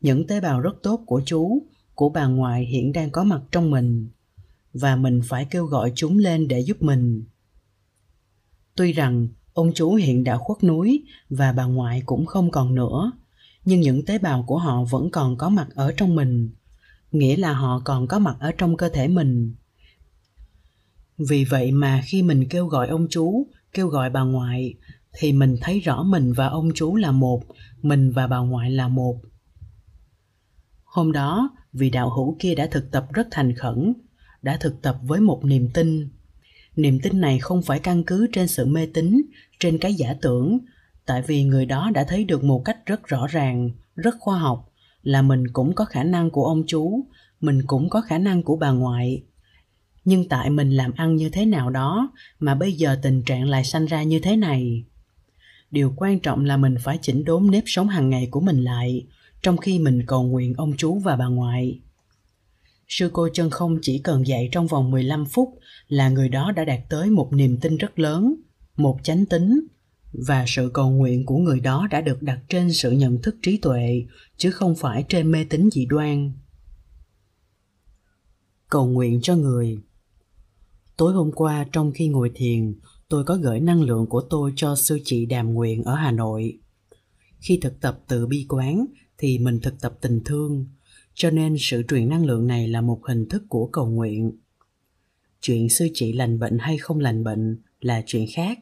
[0.00, 1.62] Những tế bào rất tốt của chú,
[1.94, 4.08] của bà ngoại hiện đang có mặt trong mình,
[4.72, 7.24] và mình phải kêu gọi chúng lên để giúp mình.
[8.76, 13.12] Tuy rằng, ông chú hiện đã khuất núi và bà ngoại cũng không còn nữa,
[13.64, 16.50] nhưng những tế bào của họ vẫn còn có mặt ở trong mình,
[17.12, 19.54] nghĩa là họ còn có mặt ở trong cơ thể mình.
[21.18, 24.74] Vì vậy mà khi mình kêu gọi ông chú, kêu gọi bà ngoại
[25.18, 27.42] thì mình thấy rõ mình và ông chú là một,
[27.82, 29.20] mình và bà ngoại là một.
[30.84, 33.94] Hôm đó, vị đạo hữu kia đã thực tập rất thành khẩn,
[34.42, 36.08] đã thực tập với một niềm tin.
[36.76, 39.22] Niềm tin này không phải căn cứ trên sự mê tín,
[39.60, 40.58] trên cái giả tưởng,
[41.06, 44.72] tại vì người đó đã thấy được một cách rất rõ ràng, rất khoa học,
[45.02, 47.04] là mình cũng có khả năng của ông chú,
[47.40, 49.22] mình cũng có khả năng của bà ngoại.
[50.04, 53.64] Nhưng tại mình làm ăn như thế nào đó, mà bây giờ tình trạng lại
[53.64, 54.84] sanh ra như thế này?
[55.70, 59.06] Điều quan trọng là mình phải chỉnh đốn nếp sống hàng ngày của mình lại
[59.42, 61.80] trong khi mình cầu nguyện ông chú và bà ngoại
[62.88, 65.48] sư cô chân không chỉ cần dạy trong vòng 15 phút
[65.88, 68.34] là người đó đã đạt tới một niềm tin rất lớn,
[68.76, 69.60] một chánh tính
[70.12, 73.56] và sự cầu nguyện của người đó đã được đặt trên sự nhận thức trí
[73.56, 74.04] tuệ
[74.36, 76.32] chứ không phải trên mê tín dị đoan.
[78.68, 79.78] Cầu nguyện cho người
[80.96, 82.74] Tối hôm qua trong khi ngồi thiền,
[83.08, 86.58] tôi có gửi năng lượng của tôi cho sư chị Đàm Nguyện ở Hà Nội.
[87.40, 88.86] Khi thực tập từ bi quán
[89.18, 90.66] thì mình thực tập tình thương,
[91.14, 94.32] cho nên sự truyền năng lượng này là một hình thức của cầu nguyện.
[95.40, 98.58] Chuyện sư chị lành bệnh hay không lành bệnh là chuyện khác.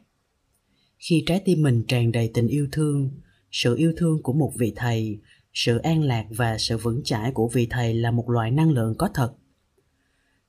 [0.97, 3.11] Khi trái tim mình tràn đầy tình yêu thương
[3.51, 5.19] sự yêu thương của một vị thầy
[5.53, 8.95] sự an lạc và sự vững chãi của vị thầy là một loại năng lượng
[8.97, 9.33] có thật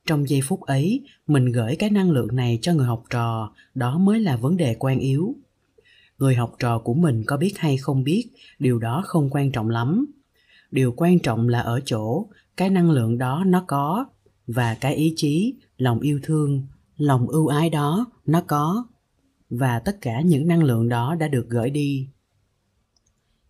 [0.05, 3.97] trong giây phút ấy, mình gửi cái năng lượng này cho người học trò, đó
[3.97, 5.35] mới là vấn đề quan yếu.
[6.17, 9.69] Người học trò của mình có biết hay không biết, điều đó không quan trọng
[9.69, 10.05] lắm.
[10.71, 14.05] Điều quan trọng là ở chỗ, cái năng lượng đó nó có,
[14.47, 18.87] và cái ý chí, lòng yêu thương, lòng ưu ái đó nó có,
[19.49, 22.07] và tất cả những năng lượng đó đã được gửi đi.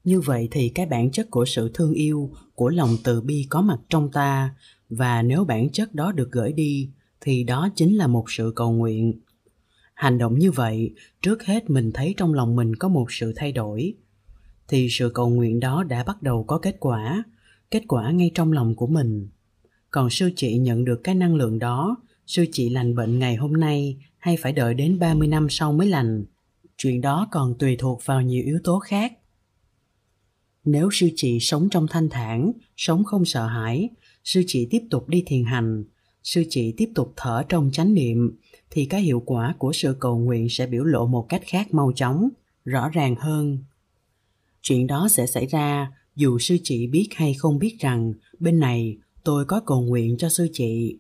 [0.04, 3.62] Như vậy thì cái bản chất của sự thương yêu, của lòng từ bi có
[3.62, 4.56] mặt trong ta
[4.90, 6.90] và nếu bản chất đó được gửi đi,
[7.22, 9.20] thì đó chính là một sự cầu nguyện.
[9.94, 13.52] Hành động như vậy, trước hết mình thấy trong lòng mình có một sự thay
[13.52, 13.94] đổi,
[14.68, 17.24] thì sự cầu nguyện đó đã bắt đầu có kết quả
[17.72, 19.28] kết quả ngay trong lòng của mình.
[19.92, 21.96] Còn sư chị nhận được cái năng lượng đó,
[22.28, 25.88] sư chị lành bệnh ngày hôm nay hay phải đợi đến 30 năm sau mới
[25.88, 26.26] lành.
[26.78, 29.14] Chuyện đó còn tùy thuộc vào nhiều yếu tố khác.
[30.66, 33.90] Nếu sư chị sống trong thanh thản, sống không sợ hãi
[34.26, 35.84] sư chị tiếp tục đi thiền hành.
[36.24, 38.38] Sư chị tiếp tục thở trong chánh niệm,
[38.70, 41.92] thì cái hiệu quả của sự cầu nguyện sẽ biểu lộ một cách khác mau
[41.96, 42.30] chóng,
[42.66, 43.58] rõ ràng hơn.
[44.62, 48.98] Chuyện đó sẽ xảy ra dù sư chị biết hay không biết rằng, bên này
[49.24, 50.98] tôi có cầu nguyện cho sư chị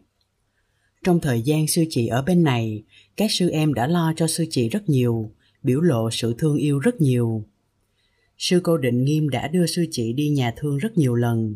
[1.05, 2.83] trong thời gian sư chị ở bên này,
[3.17, 5.31] các sư em đã lo cho sư chị rất nhiều,
[5.63, 7.45] biểu lộ sự thương yêu rất nhiều.
[8.38, 11.55] Sư cô định nghiêm đã đưa sư chị đi nhà thương rất nhiều lần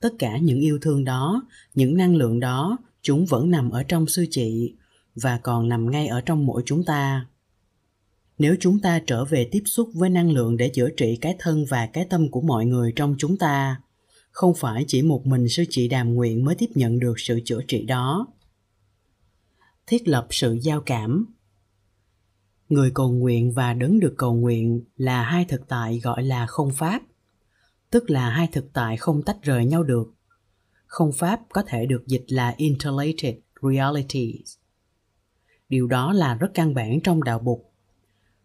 [0.00, 1.42] tất cả những yêu thương đó,
[1.74, 4.74] những năng lượng đó, chúng vẫn nằm ở trong sư chị
[5.14, 7.26] và còn nằm ngay ở trong mỗi chúng ta.
[8.38, 11.64] Nếu chúng ta trở về tiếp xúc với năng lượng để chữa trị cái thân
[11.68, 13.80] và cái tâm của mọi người trong chúng ta,
[14.30, 17.60] không phải chỉ một mình sư chị đàm nguyện mới tiếp nhận được sự chữa
[17.68, 18.26] trị đó.
[19.86, 21.26] Thiết lập sự giao cảm.
[22.68, 26.72] Người cầu nguyện và đấng được cầu nguyện là hai thực tại gọi là không
[26.72, 27.02] pháp
[27.90, 30.14] tức là hai thực tại không tách rời nhau được.
[30.86, 34.56] Không pháp có thể được dịch là interrelated realities.
[35.68, 37.58] Điều đó là rất căn bản trong đạo bụt.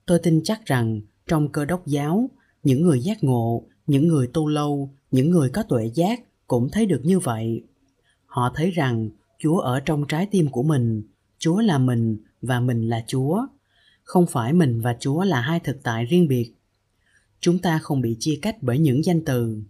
[0.06, 2.30] Tôi tin chắc rằng trong cơ đốc giáo,
[2.64, 6.86] những người giác ngộ, những người tu lâu, những người có tuệ giác cũng thấy
[6.86, 7.64] được như vậy.
[8.26, 11.04] Họ thấy rằng chúa ở trong trái tim của mình,
[11.38, 13.48] chúa là mình và mình là chúa.
[14.04, 16.54] Không phải mình và chúa là hai thực tại riêng biệt
[17.42, 19.64] chúng ta không bị chia cách bởi những danh từ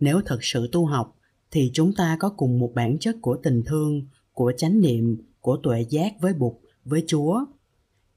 [0.00, 1.16] nếu thật sự tu học
[1.50, 5.56] thì chúng ta có cùng một bản chất của tình thương của chánh niệm của
[5.62, 6.52] tuệ giác với bụt
[6.84, 7.44] với chúa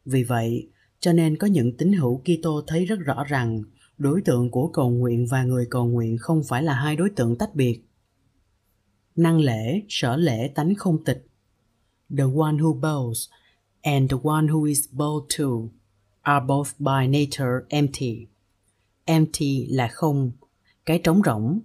[0.06, 3.64] vì vậy cho nên có những tín hữu Kitô thấy rất rõ rằng
[3.98, 7.36] đối tượng của cầu nguyện và người cầu nguyện không phải là hai đối tượng
[7.36, 7.82] tách biệt.
[9.16, 11.28] Năng lễ, sở lễ tánh không tịch.
[12.18, 13.28] The one who bows
[13.82, 15.46] and the one who is bowed to
[16.22, 18.28] are both by nature empty.
[19.08, 20.32] Empty là không,
[20.86, 21.60] cái trống rỗng.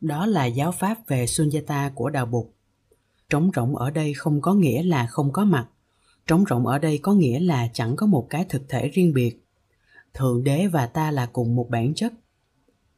[0.00, 2.46] Đó là giáo pháp về Sunyata của Đạo Bụt.
[3.28, 5.68] Trống rỗng ở đây không có nghĩa là không có mặt.
[6.26, 9.44] Trống rỗng ở đây có nghĩa là chẳng có một cái thực thể riêng biệt.
[10.14, 12.12] Thượng đế và ta là cùng một bản chất.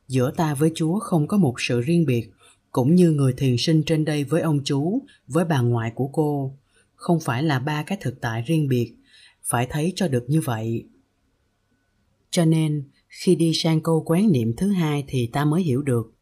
[0.08, 2.30] Giữa ta với Chúa không có một sự riêng biệt,
[2.70, 6.56] cũng như người thiền sinh trên đây với ông chú, với bà ngoại của cô.
[6.94, 8.94] Không phải là ba cái thực tại riêng biệt,
[9.42, 10.86] phải thấy cho được như vậy.
[12.30, 16.14] Cho nên, khi đi sang câu quán niệm thứ hai thì ta mới hiểu được.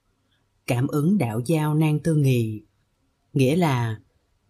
[0.66, 2.62] Cảm ứng đạo giao nan tư nghì.
[3.32, 4.00] Nghĩa là,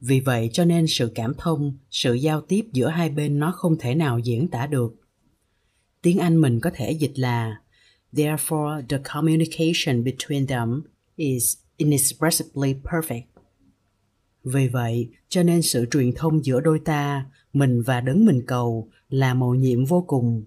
[0.00, 3.76] vì vậy cho nên sự cảm thông, sự giao tiếp giữa hai bên nó không
[3.78, 4.94] thể nào diễn tả được.
[6.02, 7.60] Tiếng Anh mình có thể dịch là
[8.12, 10.82] Therefore the communication between them
[11.16, 13.22] is inexpressibly perfect.
[14.44, 18.88] Vì vậy, cho nên sự truyền thông giữa đôi ta, mình và đấng mình cầu
[19.08, 20.44] là mầu nhiệm vô cùng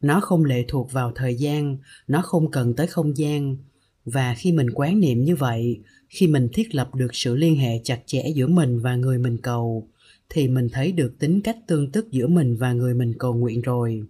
[0.00, 3.56] nó không lệ thuộc vào thời gian, nó không cần tới không gian.
[4.04, 7.80] Và khi mình quán niệm như vậy, khi mình thiết lập được sự liên hệ
[7.84, 9.88] chặt chẽ giữa mình và người mình cầu,
[10.28, 13.60] thì mình thấy được tính cách tương tức giữa mình và người mình cầu nguyện
[13.60, 14.02] rồi.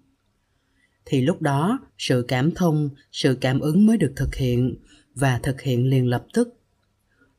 [1.04, 4.76] Thì lúc đó, sự cảm thông, sự cảm ứng mới được thực hiện
[5.14, 6.48] và thực hiện liền lập tức.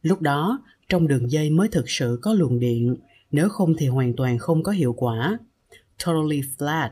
[0.01, 2.95] Lúc đó, trong đường dây mới thực sự có luồng điện,
[3.31, 5.37] nếu không thì hoàn toàn không có hiệu quả.
[6.05, 6.89] Totally flat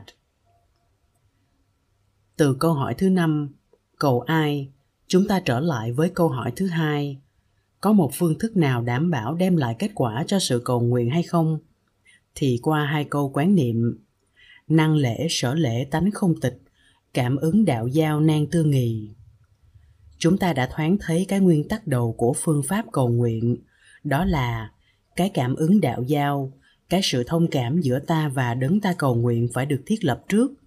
[2.38, 3.48] từ câu hỏi thứ năm,
[3.98, 4.68] cầu ai,
[5.06, 7.18] chúng ta trở lại với câu hỏi thứ hai.
[7.80, 11.10] Có một phương thức nào đảm bảo đem lại kết quả cho sự cầu nguyện
[11.10, 11.58] hay không?
[12.34, 13.98] Thì qua hai câu quán niệm,
[14.68, 16.62] năng lễ sở lễ tánh không tịch,
[17.14, 19.10] cảm ứng đạo giao nan tư nghì.
[20.18, 23.56] Chúng ta đã thoáng thấy cái nguyên tắc đầu của phương pháp cầu nguyện,
[24.04, 24.70] đó là
[25.16, 26.52] cái cảm ứng đạo giao,
[26.88, 30.24] cái sự thông cảm giữa ta và đấng ta cầu nguyện phải được thiết lập
[30.28, 30.52] trước–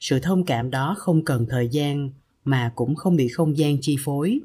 [0.00, 2.10] sự thông cảm đó không cần thời gian
[2.44, 4.40] mà cũng không bị không gian chi phối.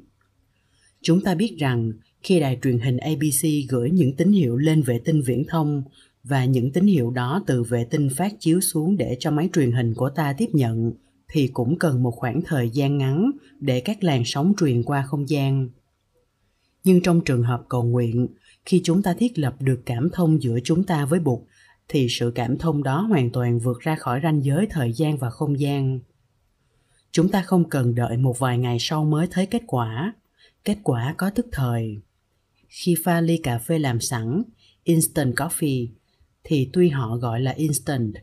[1.02, 5.00] Chúng ta biết rằng, khi đài truyền hình abc gửi những tín hiệu lên vệ
[5.06, 5.84] tinh viễn thông
[6.24, 9.72] và những tín hiệu đó từ vệ tinh phát chiếu xuống để cho máy truyền
[9.72, 10.92] hình của ta tiếp nhận,
[11.28, 15.30] thì cũng cần một khoảng thời gian ngắn để các làn sóng truyền qua không
[15.30, 15.70] gian.
[16.84, 18.28] Nhưng trong trường hợp cầu nguyện,
[18.66, 21.40] khi chúng ta thiết lập được cảm thông giữa chúng ta với bụt
[21.90, 25.30] thì sự cảm thông đó hoàn toàn vượt ra khỏi ranh giới thời gian và
[25.30, 26.00] không gian.
[27.12, 30.14] Chúng ta không cần đợi một vài ngày sau mới thấy kết quả.
[30.64, 32.00] Kết quả có tức thời.
[32.68, 34.44] Khi pha ly cà phê làm sẵn,
[34.84, 35.88] instant coffee,
[36.44, 38.14] thì tuy họ gọi là instant,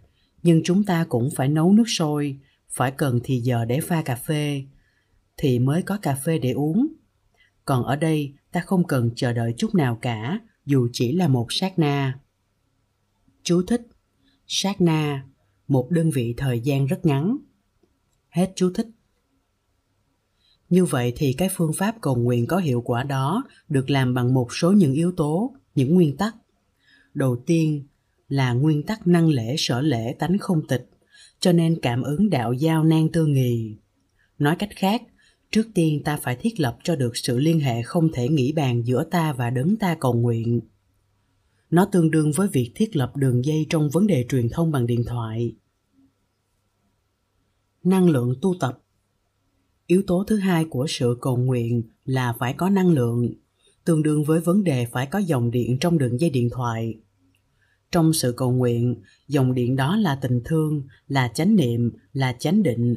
[0.42, 2.38] nhưng chúng ta cũng phải nấu nước sôi,
[2.70, 4.64] phải cần thì giờ để pha cà phê,
[5.36, 6.86] thì mới có cà phê để uống.
[7.64, 11.46] Còn ở đây, ta không cần chờ đợi chút nào cả, dù chỉ là một
[11.50, 12.18] sát na
[13.46, 13.82] chú thích.
[14.46, 15.24] Sát na
[15.68, 17.36] một đơn vị thời gian rất ngắn.
[18.28, 18.86] Hết chú thích.
[20.68, 24.34] Như vậy thì cái phương pháp cầu nguyện có hiệu quả đó được làm bằng
[24.34, 26.36] một số những yếu tố, những nguyên tắc.
[27.14, 27.86] Đầu tiên
[28.28, 30.90] là nguyên tắc năng lễ sở lễ tánh không tịch,
[31.40, 33.76] cho nên cảm ứng đạo giao nan tư nghì
[34.38, 35.02] nói cách khác,
[35.50, 38.82] trước tiên ta phải thiết lập cho được sự liên hệ không thể nghĩ bàn
[38.82, 40.60] giữa ta và đấng ta cầu nguyện
[41.70, 44.86] nó tương đương với việc thiết lập đường dây trong vấn đề truyền thông bằng
[44.86, 45.54] điện thoại.
[47.84, 48.82] Năng lượng tu tập.
[49.86, 53.34] Yếu tố thứ hai của sự cầu nguyện là phải có năng lượng,
[53.84, 56.98] tương đương với vấn đề phải có dòng điện trong đường dây điện thoại.
[57.90, 58.96] Trong sự cầu nguyện,
[59.28, 62.94] dòng điện đó là tình thương, là chánh niệm, là chánh định.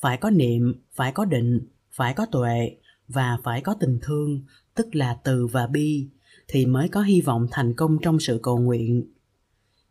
[0.00, 2.76] Phải có niệm, phải có định, phải có tuệ
[3.08, 4.40] và phải có tình thương,
[4.74, 6.08] tức là từ và bi
[6.48, 9.12] thì mới có hy vọng thành công trong sự cầu nguyện.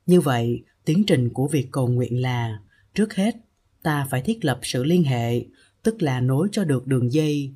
[0.05, 2.59] Như vậy, tiến trình của việc cầu nguyện là,
[2.93, 3.35] trước hết,
[3.83, 5.45] ta phải thiết lập sự liên hệ,
[5.83, 7.51] tức là nối cho được đường dây.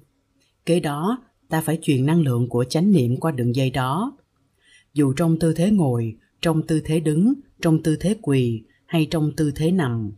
[0.65, 4.17] Kế đó, ta phải truyền năng lượng của chánh niệm qua đường dây đó.
[4.93, 9.31] Dù trong tư thế ngồi, trong tư thế đứng, trong tư thế quỳ, hay trong
[9.35, 10.11] tư thế nằm,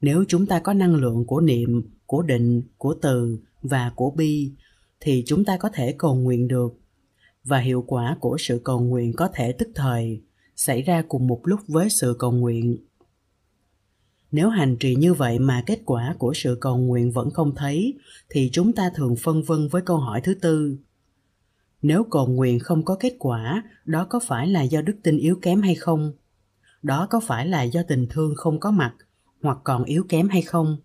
[0.00, 4.52] nếu chúng ta có năng lượng của niệm, của định, của từ và của bi,
[5.00, 6.74] thì chúng ta có thể cầu nguyện được
[7.46, 10.22] và hiệu quả của sự cầu nguyện có thể tức thời
[10.56, 12.78] xảy ra cùng một lúc với sự cầu nguyện.
[14.32, 17.94] Nếu hành trì như vậy mà kết quả của sự cầu nguyện vẫn không thấy,
[18.28, 20.76] thì chúng ta thường phân vân với câu hỏi thứ tư.
[21.82, 25.38] Nếu cầu nguyện không có kết quả, đó có phải là do đức tin yếu
[25.42, 26.12] kém hay không?
[26.82, 28.94] Đó có phải là do tình thương không có mặt,
[29.42, 30.76] hoặc còn yếu kém hay không?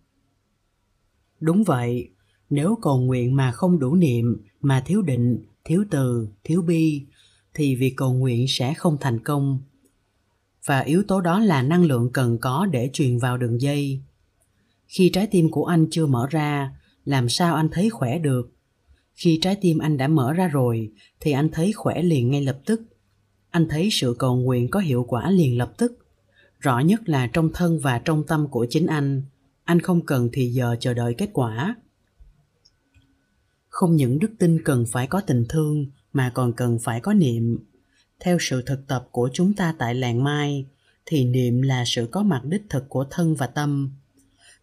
[1.39, 2.09] Đúng vậy,
[2.49, 7.05] nếu cầu nguyện mà không đủ niệm, mà thiếu định thiếu từ, thiếu bi,
[7.53, 9.59] thì việc cầu nguyện sẽ không thành công.
[10.65, 14.01] Và yếu tố đó là năng lượng cần có để truyền vào đường dây.
[14.87, 16.71] Khi trái tim của anh chưa mở ra,
[17.05, 18.51] làm sao anh thấy khỏe được?
[19.15, 22.59] Khi trái tim anh đã mở ra rồi, thì anh thấy khỏe liền ngay lập
[22.65, 22.81] tức.
[23.49, 25.97] Anh thấy sự cầu nguyện có hiệu quả liền lập tức.
[26.59, 29.23] Rõ nhất là trong thân và trong tâm của chính anh.
[29.63, 31.75] Anh không cần thì giờ chờ đợi kết quả
[33.71, 37.57] không những đức tin cần phải có tình thương, mà còn cần phải có niệm.
[38.19, 40.65] Theo sự thực tập của chúng ta tại làng mai,
[41.05, 43.91] thì niệm là sự có mặt đích thực của thân và tâm.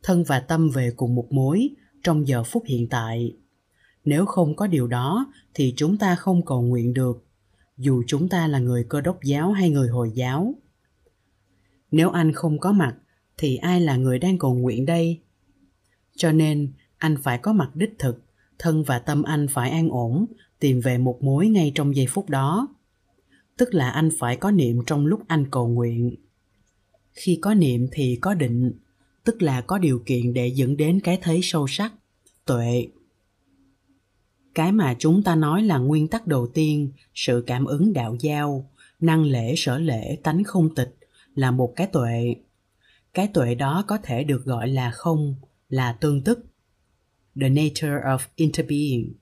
[0.02, 1.68] Thân và tâm về cùng một mối,
[2.02, 3.36] trong giờ phút hiện tại.
[4.04, 7.24] Nếu không có điều đó, thì chúng ta không cầu nguyện được,
[7.76, 10.54] dù chúng ta là người cơ đốc giáo hay người hồi giáo.
[11.90, 12.94] Nếu anh không có mặt,
[13.38, 15.20] thì ai là người đang cầu nguyện đây?
[16.16, 18.27] Cho nên, anh phải có mặt đích thực
[18.58, 20.26] thân và tâm anh phải an ổn,
[20.58, 22.68] tìm về một mối ngay trong giây phút đó.
[23.56, 26.14] Tức là anh phải có niệm trong lúc anh cầu nguyện.
[27.12, 28.72] Khi có niệm thì có định,
[29.24, 31.92] tức là có điều kiện để dẫn đến cái thấy sâu sắc,
[32.44, 32.88] tuệ.
[34.54, 38.70] Cái mà chúng ta nói là nguyên tắc đầu tiên, sự cảm ứng đạo giao,
[39.00, 40.96] năng lễ sở lễ tánh không tịch,
[41.34, 42.34] là một cái tuệ.
[43.14, 45.34] Cái tuệ đó có thể được gọi là không,
[45.68, 46.38] là tương tức
[47.40, 49.14] the nature of interbeing.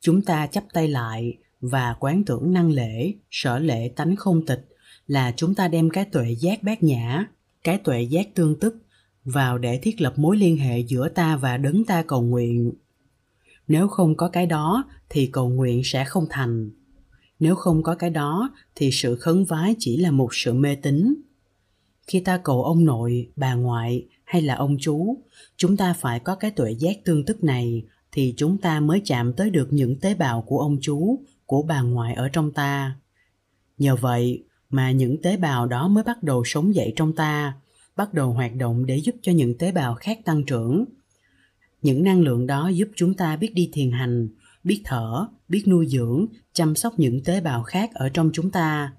[0.00, 4.68] Chúng ta chắp tay lại và quán tưởng năng lễ, sở lễ tánh không tịch
[5.06, 7.26] là chúng ta đem cái tuệ giác bát nhã,
[7.64, 8.76] cái tuệ giác tương tức
[9.24, 12.72] vào để thiết lập mối liên hệ giữa ta và đấng ta cầu nguyện.
[13.68, 16.70] Nếu không có cái đó thì cầu nguyện sẽ không thành.
[17.40, 21.14] Nếu không có cái đó thì sự khấn vái chỉ là một sự mê tín.
[22.06, 25.18] Khi ta cầu ông nội, bà ngoại hay là ông chú?
[25.56, 29.32] Chúng ta phải có cái tuệ giác tương tức này thì chúng ta mới chạm
[29.32, 32.96] tới được những tế bào của ông chú, của bà ngoại ở trong ta.
[33.78, 37.56] Nhờ vậy mà những tế bào đó mới bắt đầu sống dậy trong ta,
[37.96, 40.84] bắt đầu hoạt động để giúp cho những tế bào khác tăng trưởng.
[41.82, 44.28] Những năng lượng đó giúp chúng ta biết đi thiền hành,
[44.64, 48.92] biết thở, biết nuôi dưỡng, chăm sóc những tế bào khác ở trong chúng ta.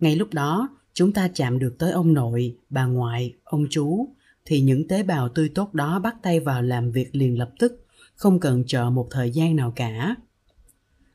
[0.00, 4.08] Ngay lúc đó, chúng ta chạm được tới ông nội, bà ngoại, ông chú
[4.44, 7.86] thì những tế bào tươi tốt đó bắt tay vào làm việc liền lập tức,
[8.14, 10.16] không cần chờ một thời gian nào cả.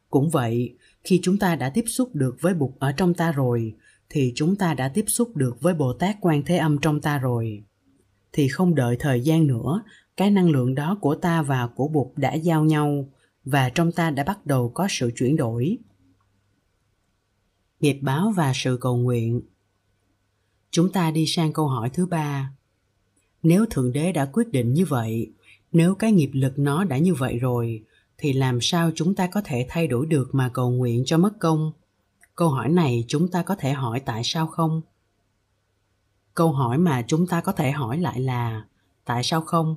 [0.10, 3.76] Cũng vậy, khi chúng ta đã tiếp xúc được với bụt ở trong ta rồi,
[4.10, 7.18] thì chúng ta đã tiếp xúc được với bồ tát quan thế âm trong ta
[7.18, 7.64] rồi.
[8.34, 9.82] Thì không đợi thời gian nữa,
[10.18, 13.10] cái năng lượng đó của ta và của bụt đã giao nhau
[13.46, 15.78] và trong ta đã bắt đầu có sự chuyển đổi.
[17.80, 19.42] Nghiệp báo và sự cầu nguyện.
[20.72, 22.52] Chúng ta đi sang câu hỏi thứ ba
[23.48, 25.32] nếu thượng đế đã quyết định như vậy,
[25.72, 27.84] nếu cái nghiệp lực nó đã như vậy rồi,
[28.18, 31.40] thì làm sao chúng ta có thể thay đổi được mà cầu nguyện cho mất
[31.40, 31.72] công?
[32.36, 34.82] Câu hỏi này chúng ta có thể hỏi tại sao không?
[36.34, 38.66] Câu hỏi mà chúng ta có thể hỏi lại là,
[39.06, 39.76] tại sao không?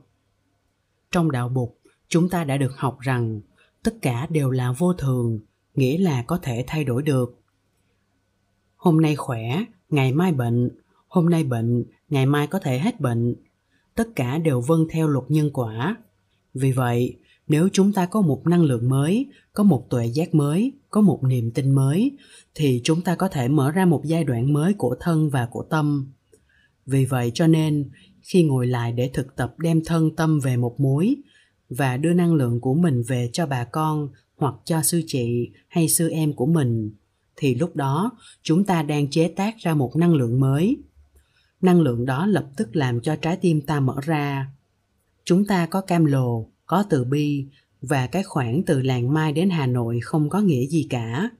[1.11, 3.41] Trong đạo bục chúng ta đã được học rằng,
[3.83, 5.41] tất cả đều là vô thường,
[5.75, 7.41] nghĩa là có thể thay đổi được.
[8.77, 10.71] Hôm nay khỏe, ngày mai bệnh,
[11.09, 13.35] hôm nay bệnh, ngày mai có thể hết bệnh
[14.01, 15.97] tất cả đều vâng theo luật nhân quả.
[16.55, 17.17] Vì vậy,
[17.49, 21.21] nếu chúng ta có một năng lượng mới, có một tuệ giác mới, có một
[21.25, 22.17] niềm tin mới,
[22.55, 25.63] thì chúng ta có thể mở ra một giai đoạn mới của thân và của
[25.63, 26.13] tâm.
[26.87, 27.91] Vì vậy cho nên,
[28.23, 31.17] khi ngồi lại để thực tập đem thân tâm về một mối
[31.69, 35.89] và đưa năng lượng của mình về cho bà con hoặc cho sư chị hay
[35.89, 36.91] sư em của mình,
[37.37, 38.11] thì lúc đó
[38.43, 40.77] chúng ta đang chế tác ra một năng lượng mới
[41.63, 44.53] năng lượng đó lập tức làm cho trái tim ta mở ra.
[45.25, 47.47] Chúng ta có cam lồ, có từ bi,
[47.81, 51.31] và cái khoảng từ làng mai đến hà nội không có nghĩa gì cả.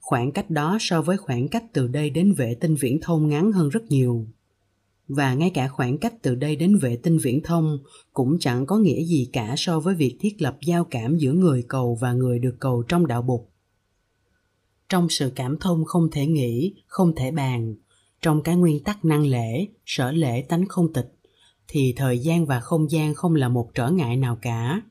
[0.00, 3.52] Khoảng cách đó so với khoảng cách từ đây đến vệ tinh viễn thông ngắn
[3.52, 4.26] hơn rất nhiều.
[5.08, 7.78] Và ngay cả khoảng cách từ đây đến vệ tinh viễn thông
[8.12, 11.64] cũng chẳng có nghĩa gì cả so với việc thiết lập giao cảm giữa người
[11.68, 13.50] cầu và người được cầu trong đạo bục.
[14.88, 17.74] Trong sự cảm thông không thể nghĩ, không thể bàn
[18.22, 21.12] trong cái nguyên tắc năng lễ, sở lễ tánh không tịch,
[21.68, 24.82] thì thời gian và không gian không là một trở ngại nào cả.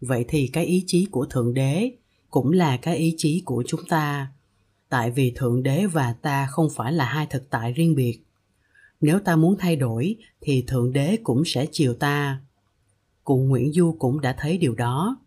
[0.00, 1.90] Vậy thì cái ý chí của thượng đế
[2.30, 4.32] cũng là cái ý chí của chúng ta.
[4.88, 8.20] Tại vì thượng đế và ta không phải là hai thực tại riêng biệt.
[9.00, 12.40] Nếu ta muốn thay đổi, thì thượng đế cũng sẽ chiều ta.
[13.24, 15.20] Cụ nguyễn du cũng đã thấy điều đó.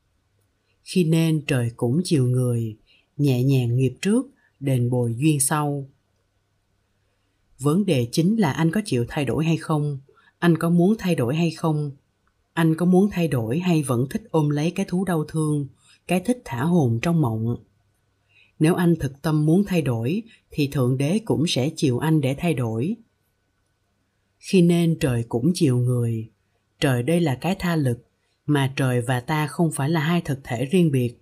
[0.83, 2.77] Khi nên, trời cũng chiều người,
[3.17, 4.25] nhẹ nhàng nghiệp trước,
[4.59, 5.87] đền bồi duyên sau
[7.63, 9.99] vấn đề chính là anh có chịu thay đổi hay không?
[10.39, 11.91] Anh có muốn thay đổi hay không?
[12.53, 15.67] Anh có muốn thay đổi hay vẫn thích ôm lấy cái thú đau thương,
[16.07, 17.55] cái thích thả hồn trong mộng?
[18.59, 22.35] Nếu anh thực tâm muốn thay đổi, thì thượng đế cũng sẽ chiều anh để
[22.37, 22.95] thay đổi.
[24.39, 26.29] Khi nên, trời cũng chiều người.
[26.79, 28.07] Trời đây là cái tha lực,
[28.45, 31.15] mà trời và ta không phải là hai thực thể riêng biệt.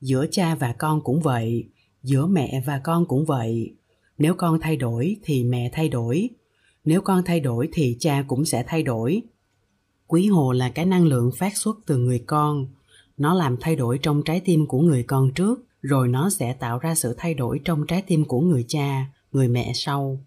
[0.00, 1.68] Giữa cha và con cũng vậy,
[2.02, 3.74] giữa mẹ và con cũng vậy
[4.20, 6.30] nếu con thay đổi thì mẹ thay đổi.
[6.84, 9.22] Nếu con thay đổi thì cha cũng sẽ thay đổi.
[10.06, 12.66] Quý hồ là cái năng lượng phát xuất từ người con.
[13.16, 16.78] Nó làm thay đổi trong trái tim của người con trước, rồi nó sẽ tạo
[16.78, 20.20] ra sự thay đổi trong trái tim của người cha, người mẹ sau.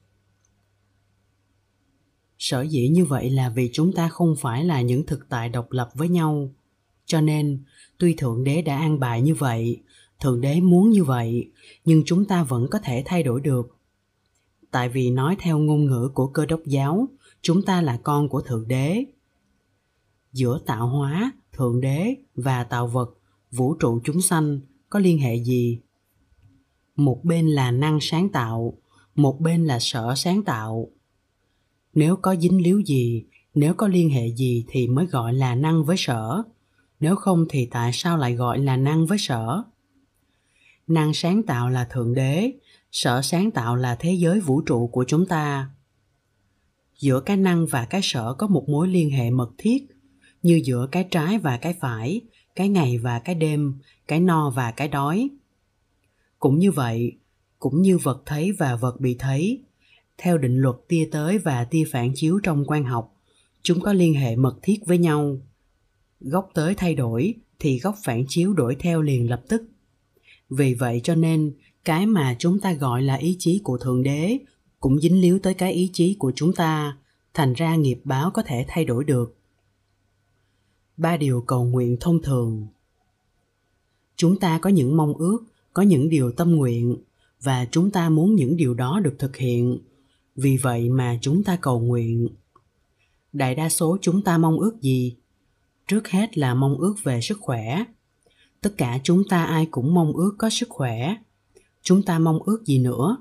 [2.39, 5.72] Sở dĩ như vậy là vì chúng ta không phải là những thực tại độc
[5.72, 6.50] lập với nhau.
[7.06, 7.64] Cho nên,
[7.98, 9.82] tuy thượng đế đã an bài như vậy,
[10.20, 11.52] thượng đế muốn như vậy,
[11.86, 13.78] nhưng chúng ta vẫn có thể thay đổi được
[14.74, 17.07] tại vì nói theo ngôn ngữ của cơ đốc giáo,
[17.41, 19.05] chúng ta là con của thượng đế.
[20.32, 23.17] Giữa tạo hóa, thượng đế và tạo vật,
[23.51, 24.59] vũ trụ chúng sanh
[24.89, 25.80] có liên hệ gì?
[26.95, 28.78] Một bên là năng sáng tạo,
[29.15, 30.89] một bên là sở sáng tạo.
[31.93, 35.86] Nếu có dính líu gì, nếu có liên hệ gì thì mới gọi là năng
[35.86, 36.43] với sở.
[36.99, 39.63] Nếu không thì tại sao lại gọi là năng với sở?
[40.88, 42.51] Năng sáng tạo là thượng đế
[42.94, 45.70] sở sáng tạo là thế giới vũ trụ của chúng ta.
[47.00, 49.88] Giữa cái năng và cái sở có một mối liên hệ mật thiết,
[50.44, 52.22] như giữa cái trái và cái phải,
[52.56, 53.76] cái ngày và cái đêm,
[54.08, 55.30] cái no và cái đói.
[56.39, 57.12] Cũng như vậy,
[57.60, 59.62] cũng như vật thấy và vật bị thấy,
[60.18, 63.16] theo định luật tia tới và tia phản chiếu trong quan học,
[63.62, 65.38] chúng có liên hệ mật thiết với nhau.
[66.20, 69.64] Góc tới thay đổi thì góc phản chiếu đổi theo liền lập tức.
[70.50, 71.54] Vì vậy cho nên
[71.86, 74.38] cái mà chúng ta gọi là ý chí của thượng đế
[74.80, 76.98] cũng dính líu tới cái ý chí của chúng ta,
[77.34, 79.38] thành ra nghiệp báo có thể thay đổi được.
[80.98, 82.68] Ba điều cầu nguyện thông thường.
[84.16, 86.98] Chúng ta có những mong ước, có những điều tâm nguyện
[87.42, 89.80] và chúng ta muốn những điều đó được thực hiện.
[90.36, 92.28] Vì vậy mà chúng ta cầu nguyện.
[93.34, 95.16] Đại đa số chúng ta mong ước gì?
[95.88, 97.84] Trước hết là mong ước về sức khỏe.
[98.62, 101.16] Tất cả chúng ta ai cũng mong ước có sức khỏe
[101.84, 103.18] chúng ta mong ước gì nữa?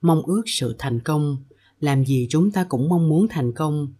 [0.00, 1.36] Mong ước sự thành công.
[1.80, 3.94] Làm gì chúng ta cũng mong muốn thành công.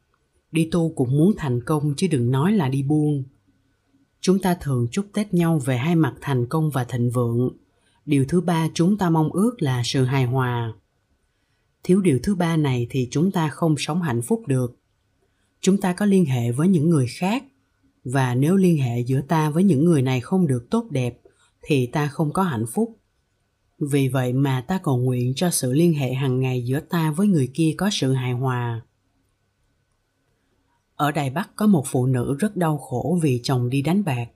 [0.53, 3.25] Đi tu cũng muốn thành công, chứ đừng nói là đi buông.
[4.21, 7.57] Chúng ta thường chúc tết nhau về hai mặt thành công và thịnh vượng.
[8.07, 10.75] Điều thứ ba chúng ta mong ước là sự hài hòa.
[11.83, 14.77] Thiếu điều thứ ba này thì chúng ta không sống hạnh phúc được.
[15.61, 17.45] Chúng ta có liên hệ với những người khác.
[18.05, 21.21] Và nếu liên hệ giữa ta với những người này không được tốt đẹp,
[21.63, 22.99] thì ta không có hạnh phúc
[23.87, 27.27] vì vậy mà ta cầu nguyện cho sự liên hệ hàng ngày giữa ta với
[27.27, 28.81] người kia có sự hài hòa.
[30.97, 34.27] Ở đài bắc có một phụ nữ rất đau khổ vì chồng đi đánh bạc.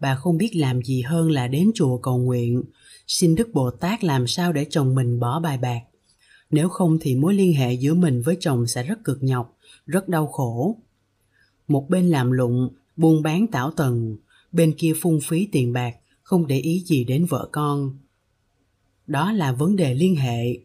[0.00, 2.62] Bà không biết làm gì hơn là đến chùa cầu nguyện,
[3.06, 5.80] xin đức bồ tát làm sao để chồng mình bỏ bài bạc.
[6.50, 9.56] Nếu không thì mối liên hệ giữa mình với chồng sẽ rất cực nhọc,
[9.86, 10.76] rất đau khổ.
[11.68, 14.16] Một bên làm lụng buôn bán tảo tần,
[14.52, 17.98] bên kia phung phí tiền bạc, không để ý gì đến vợ con
[19.10, 20.58] đó là vấn đề liên hệ.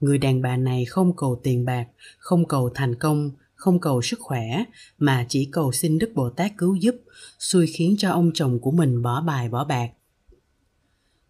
[0.00, 1.86] Người đàn bà này không cầu tiền bạc,
[2.18, 4.64] không cầu thành công, không cầu sức khỏe,
[4.98, 6.94] mà chỉ cầu xin đức bồ tát cứu giúp,
[7.38, 9.90] xui khiến cho ông chồng của mình bỏ bài bỏ bạc.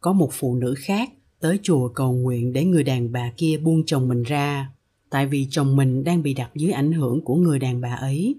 [0.00, 3.82] Có một phụ nữ khác tới chùa cầu nguyện để người đàn bà kia buông
[3.86, 4.70] chồng mình ra,
[5.10, 8.34] tại vì chồng mình đang bị đặt dưới ảnh hưởng của người đàn bà ấy.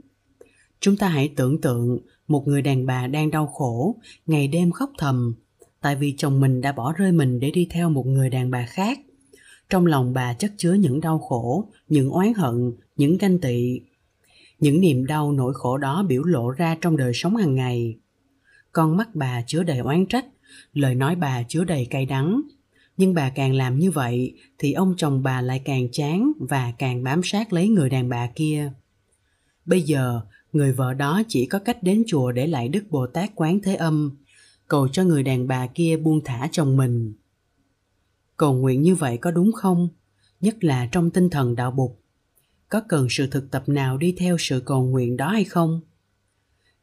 [0.79, 3.95] Chúng ta hãy tưởng tượng một người đàn bà đang đau khổ,
[4.25, 5.35] ngày đêm khóc thầm
[5.81, 8.65] tại vì chồng mình đã bỏ rơi mình để đi theo một người đàn bà
[8.65, 8.99] khác.
[9.69, 13.81] Trong lòng bà chất chứa những đau khổ, những oán hận, những ganh tị.
[14.59, 17.97] Những niềm đau nỗi khổ đó biểu lộ ra trong đời sống hàng ngày.
[18.71, 20.25] Con mắt bà chứa đầy oán trách,
[20.73, 22.41] lời nói bà chứa đầy cay đắng.
[22.97, 27.03] Nhưng bà càng làm như vậy, thì ông chồng bà lại càng chán và càng
[27.03, 28.71] bám sát lấy người đàn bà kia.
[29.65, 30.21] Bây giờ,
[30.53, 33.75] người vợ đó chỉ có cách đến chùa để lại đức bồ tát quán thế
[33.75, 34.17] âm
[34.67, 37.13] cầu cho người đàn bà kia buông thả chồng mình.
[38.37, 39.89] Cầu nguyện như vậy có đúng không?
[40.41, 41.99] Nhất là trong tinh thần đạo bục.
[42.69, 45.81] Có cần sự thực tập nào đi theo sự cầu nguyện đó hay không?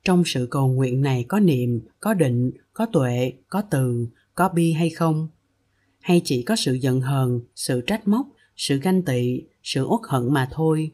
[0.05, 4.72] Trong sự cầu nguyện này có niệm, có định, có tuệ, có từ, có bi
[4.72, 5.28] hay không?
[6.01, 8.26] Hay chỉ có sự giận hờn, sự trách móc,
[8.57, 10.91] sự ganh tị, sự uất hận mà thôi?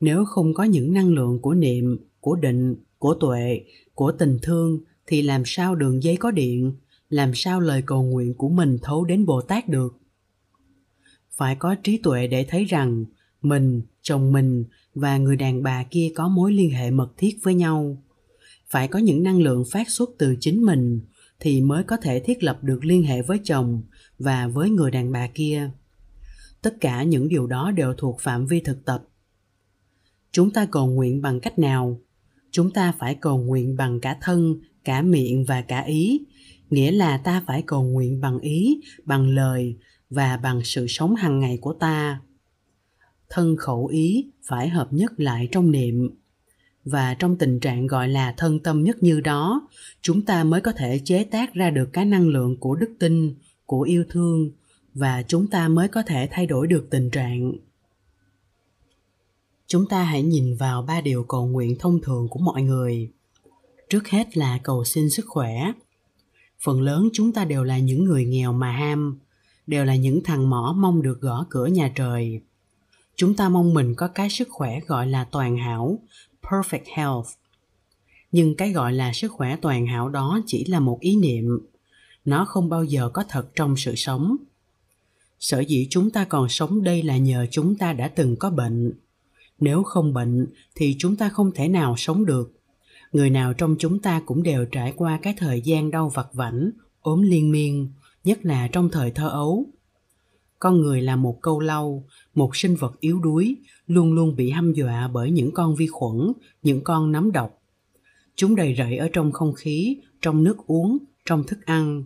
[0.00, 3.60] Nếu không có những năng lượng của niệm, của định, của tuệ,
[3.94, 4.80] của tình thương
[5.12, 6.72] thì làm sao đường dây có điện?
[7.08, 9.98] Làm sao lời cầu nguyện của mình thấu đến bồ tát được?
[11.30, 13.04] Phải có trí tuệ để thấy rằng,
[13.42, 17.54] mình, chồng mình và người đàn bà kia có mối liên hệ mật thiết với
[17.54, 18.02] nhau.
[18.68, 21.00] Phải có những năng lượng phát xuất từ chính mình
[21.40, 23.82] thì mới có thể thiết lập được liên hệ với chồng
[24.18, 25.70] và với người đàn bà kia.
[26.62, 29.04] Tất cả những điều đó đều thuộc phạm vi thực tập.
[30.30, 32.00] Chúng ta cầu nguyện bằng cách nào?
[32.50, 36.20] Chúng ta phải cầu nguyện bằng cả thân cả miệng và cả ý.
[36.70, 39.76] Nghĩa là ta phải cầu nguyện bằng ý, bằng lời
[40.10, 42.20] và bằng sự sống hàng ngày của ta.
[43.28, 46.10] Thân khẩu ý phải hợp nhất lại trong niệm.
[46.84, 49.68] Và trong tình trạng gọi là thân tâm nhất như đó,
[50.02, 53.34] chúng ta mới có thể chế tác ra được cái năng lượng của đức tin,
[53.66, 54.50] của yêu thương
[54.94, 57.52] và chúng ta mới có thể thay đổi được tình trạng.
[59.66, 63.10] Chúng ta hãy nhìn vào ba điều cầu nguyện thông thường của mọi người
[63.92, 65.72] trước hết là cầu xin sức khỏe.
[66.60, 69.18] Phần lớn chúng ta đều là những người nghèo mà ham,
[69.66, 72.40] đều là những thằng mỏ mong được gõ cửa nhà trời.
[73.16, 75.98] Chúng ta mong mình có cái sức khỏe gọi là toàn hảo,
[76.42, 77.26] perfect health.
[78.32, 81.58] Nhưng cái gọi là sức khỏe toàn hảo đó chỉ là một ý niệm.
[82.24, 84.36] Nó không bao giờ có thật trong sự sống.
[85.40, 88.92] Sở dĩ chúng ta còn sống đây là nhờ chúng ta đã từng có bệnh.
[89.60, 92.52] Nếu không bệnh thì chúng ta không thể nào sống được
[93.12, 96.70] người nào trong chúng ta cũng đều trải qua cái thời gian đau vặt vảnh,
[97.00, 97.92] ốm liên miên,
[98.24, 99.66] nhất là trong thời thơ ấu.
[100.58, 103.56] Con người là một câu lâu một sinh vật yếu đuối,
[103.86, 106.32] luôn luôn bị hăm dọa bởi những con vi khuẩn,
[106.62, 107.62] những con nấm độc.
[108.34, 112.04] Chúng đầy rẫy ở trong không khí, trong nước uống, trong thức ăn.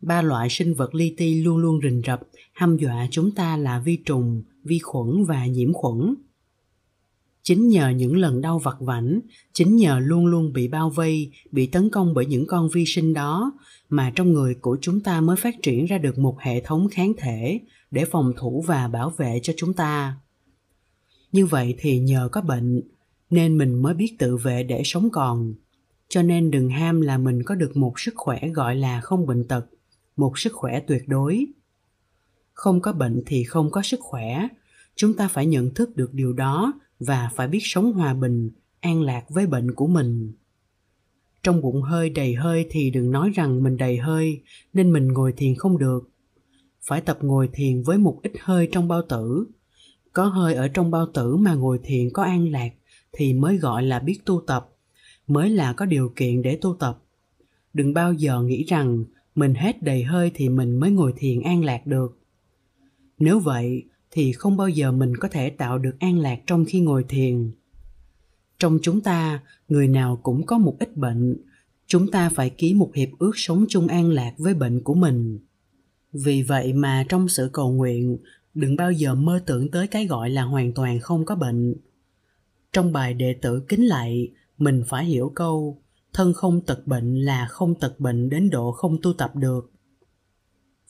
[0.00, 2.20] Ba loại sinh vật li ti luôn luôn rình rập,
[2.52, 6.14] hăm dọa chúng ta là vi trùng, vi khuẩn và nhiễm khuẩn
[7.42, 9.20] chính nhờ những lần đau vặt vảnh,
[9.52, 13.14] chính nhờ luôn luôn bị bao vây, bị tấn công bởi những con vi sinh
[13.14, 13.52] đó,
[13.88, 17.12] mà trong người của chúng ta mới phát triển ra được một hệ thống kháng
[17.18, 17.60] thể
[17.90, 20.16] để phòng thủ và bảo vệ cho chúng ta.
[21.32, 22.82] Như vậy thì nhờ có bệnh,
[23.30, 25.54] nên mình mới biết tự vệ để sống còn.
[26.08, 29.48] Cho nên đừng ham là mình có được một sức khỏe gọi là không bệnh
[29.48, 29.66] tật,
[30.16, 31.46] một sức khỏe tuyệt đối.
[32.52, 34.48] Không có bệnh thì không có sức khỏe.
[34.96, 39.02] Chúng ta phải nhận thức được điều đó và phải biết sống hòa bình, an
[39.02, 40.32] lạc với bệnh của mình.
[41.42, 44.42] Trong bụng hơi đầy hơi thì đừng nói rằng mình đầy hơi,
[44.72, 46.10] nên mình ngồi thiền không được.
[46.82, 49.46] Phải tập ngồi thiền với một ít hơi trong bao tử.
[50.12, 52.70] Có hơi ở trong bao tử mà ngồi thiền có an lạc
[53.12, 54.68] thì mới gọi là biết tu tập,
[55.26, 57.02] mới là có điều kiện để tu tập.
[57.74, 61.64] Đừng bao giờ nghĩ rằng mình hết đầy hơi thì mình mới ngồi thiền an
[61.64, 62.18] lạc được.
[63.18, 66.80] Nếu vậy thì không bao giờ mình có thể tạo được an lạc trong khi
[66.80, 67.50] ngồi thiền.
[68.58, 71.36] Trong chúng ta, người nào cũng có một ít bệnh.
[71.86, 75.38] Chúng ta phải ký một hiệp ước sống chung an lạc với bệnh của mình.
[76.12, 78.18] Vì vậy mà trong sự cầu nguyện,
[78.54, 81.74] đừng bao giờ mơ tưởng tới cái gọi là hoàn toàn không có bệnh.
[82.72, 85.82] Trong bài đệ tử kính lạy mình phải hiểu câu,
[86.12, 89.70] thân không tật bệnh là không tật bệnh đến độ không tu tập được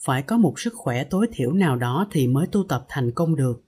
[0.03, 3.35] phải có một sức khỏe tối thiểu nào đó thì mới tu tập thành công
[3.35, 3.63] được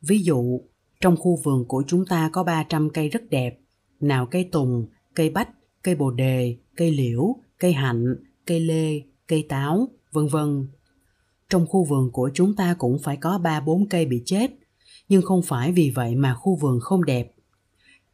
[0.00, 0.60] ví dụ
[1.00, 3.58] trong khu vườn của chúng ta có 300 cây rất đẹp,
[4.00, 5.48] nào cây tùng, cây bách,
[5.82, 10.68] cây bồ đề, cây liễu, cây hạnh, cây lê, cây táo, vân vân.
[11.48, 14.50] Trong khu vườn của chúng ta cũng phải có 3-4 cây bị chết,
[15.08, 17.32] nhưng không phải vì vậy mà khu vườn không đẹp.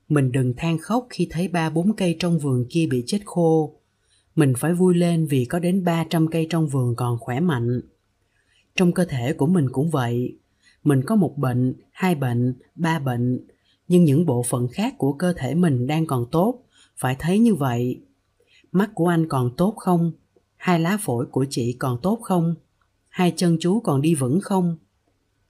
[0.08, 3.80] Mình đừng than khóc khi thấy 3-4 cây trong vườn kia bị chết khô.
[4.36, 7.80] Mình phải vui lên vì có đến 300 cây trong vườn còn khỏe mạnh.
[8.76, 10.38] Trong cơ thể của mình cũng vậy,
[10.84, 13.46] mình có một bệnh hai bệnh ba bệnh.
[13.88, 16.64] Nhưng những bộ phận khác của cơ thể mình đang còn tốt.
[16.96, 18.00] Phải thấy như vậy.
[18.72, 20.12] Mắt của anh còn tốt không?
[20.56, 22.54] Hai lá phổi của chị còn tốt không?
[23.08, 24.76] Hai chân chú còn đi vững không?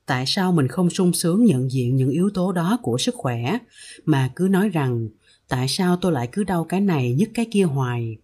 [0.06, 3.58] Tại sao mình không sung sướng nhận diện những yếu tố đó của sức khỏe?
[4.04, 5.08] Mà cứ nói rằng
[5.48, 8.16] tại sao tôi lại cứ đau cái này nhức cái kia hoài?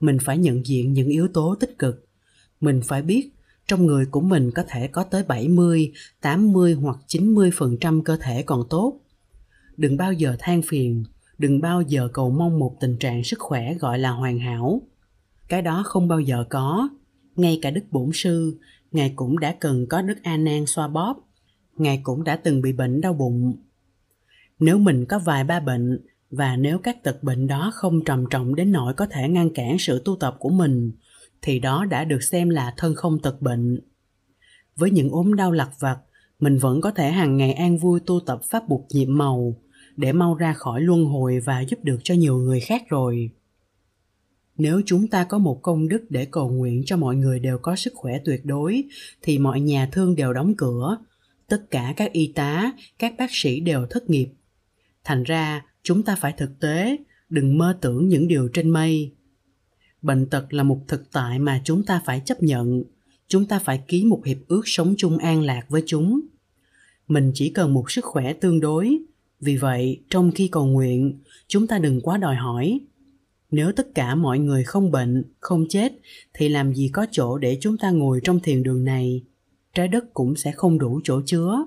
[0.00, 2.06] Mình phải nhận diện những yếu tố tích cực
[2.60, 3.30] mình phải biết
[3.68, 8.62] trong người của mình có thể có tới 70, 80 hoặc 90% cơ thể còn
[8.70, 9.00] tốt.
[9.76, 11.04] Đừng bao giờ than phiền,
[11.38, 14.82] đừng bao giờ cầu mong một tình trạng sức khỏe gọi là hoàn hảo.
[15.48, 16.88] Cái đó không bao giờ có.
[17.36, 18.58] Ngay cả Đức Bổn Sư,
[18.92, 21.14] Ngài cũng đã cần có Đức A Nan xoa bóp.
[21.76, 23.56] Ngài cũng đã từng bị bệnh đau bụng.
[24.58, 28.54] Nếu mình có vài ba bệnh và nếu các tật bệnh đó không trầm trọng
[28.54, 30.92] đến nỗi có thể ngăn cản sự tu tập của mình
[31.42, 33.80] thì đó đã được xem là thân không tật bệnh.
[34.76, 35.98] Với những ốm đau lặt vặt,
[36.40, 39.56] mình vẫn có thể hàng ngày an vui tu tập pháp buộc nhiệm màu
[39.96, 43.30] để mau ra khỏi luân hồi và giúp được cho nhiều người khác rồi.
[44.56, 47.76] Nếu chúng ta có một công đức để cầu nguyện cho mọi người đều có
[47.76, 48.84] sức khỏe tuyệt đối
[49.22, 50.98] thì mọi nhà thương đều đóng cửa,
[51.48, 54.28] tất cả các y tá, các bác sĩ đều thất nghiệp.
[55.04, 56.96] Thành ra, chúng ta phải thực tế,
[57.28, 59.12] đừng mơ tưởng những điều trên mây.
[60.02, 62.82] Bệnh tật là một thực tại mà chúng ta phải chấp nhận.
[63.28, 66.20] Chúng ta phải ký một hiệp ước sống chung an lạc với chúng.
[67.08, 68.98] Mình chỉ cần một sức khỏe tương đối.
[69.40, 71.18] Vì vậy trong khi cầu nguyện
[71.48, 72.80] chúng ta đừng quá đòi hỏi.
[73.50, 75.92] Nếu tất cả mọi người không bệnh không chết
[76.34, 79.22] thì làm gì có chỗ để chúng ta ngồi trong thiền đường này?
[79.74, 81.64] Trái đất cũng sẽ không đủ chỗ chứa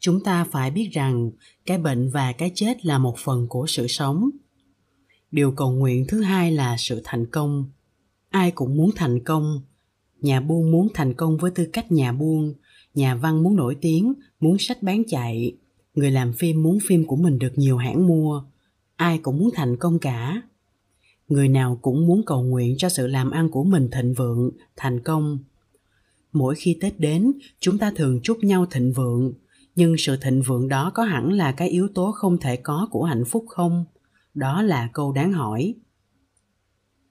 [0.00, 1.30] chúng ta phải biết rằng
[1.66, 4.30] cái bệnh và cái chết là một phần của sự sống.
[5.30, 7.64] Điều cầu nguyện thứ hai là sự thành công.
[8.30, 9.60] Ai cũng muốn thành công.
[10.20, 12.54] Nhà buôn muốn thành công với tư cách nhà buôn.
[12.94, 15.56] Nhà văn muốn nổi tiếng, muốn sách bán chạy.
[15.94, 18.44] Người làm phim muốn phim của mình được nhiều hãng mua.
[18.96, 20.42] Ai cũng muốn thành công cả.
[21.28, 25.00] Người nào cũng muốn cầu nguyện cho sự làm ăn của mình thịnh vượng, thành
[25.00, 25.38] công.
[26.32, 29.32] Mỗi khi tết đến, chúng ta thường chúc nhau thịnh vượng
[29.74, 33.04] nhưng sự thịnh vượng đó có hẳn là cái yếu tố không thể có của
[33.04, 33.84] hạnh phúc không?
[34.34, 35.74] Đó là câu đáng hỏi.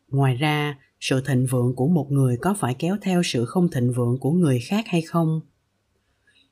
[0.08, 3.92] Ngoài ra, sự thịnh vượng của một người có phải kéo theo sự không thịnh
[3.92, 5.42] vượng của người khác hay không?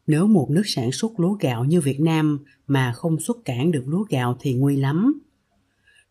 [0.08, 3.84] Nếu một nước sản xuất lúa gạo như việt nam mà không xuất cản được
[3.86, 5.22] lúa gạo thì nguy lắm.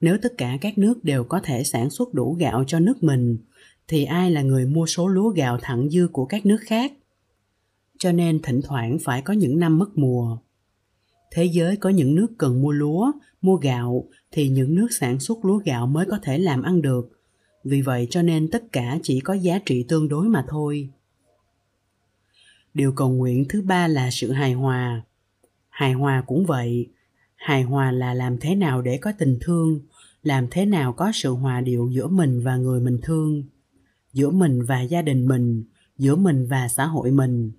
[0.01, 3.39] Nếu tất cả các nước đều có thể sản xuất đủ gạo cho nước mình,
[3.89, 6.93] thì ai là người mua số lúa gạo thặng dư của các nước khác?
[7.99, 10.39] Cho nên thỉnh thoảng phải có những năm mất mùa.
[11.31, 15.45] Thế giới có những nước cần mua lúa, mua gạo, thì những nước sản xuất
[15.45, 17.11] lúa gạo mới có thể làm ăn được.
[17.65, 20.91] Vì vậy cho nên tất cả chỉ có giá trị tương đối mà thôi.
[22.75, 25.03] Điều cầu nguyện thứ ba là sự hài hòa.
[25.69, 26.89] Hài hòa cũng vậy.
[27.37, 29.81] Hài hòa là làm thế nào để có tình thương,
[30.23, 33.45] làm thế nào có sự hòa điệu giữa mình và người mình thương.
[34.13, 35.65] Giữa mình và gia đình mình,
[35.99, 37.53] giữa mình và xã hội mình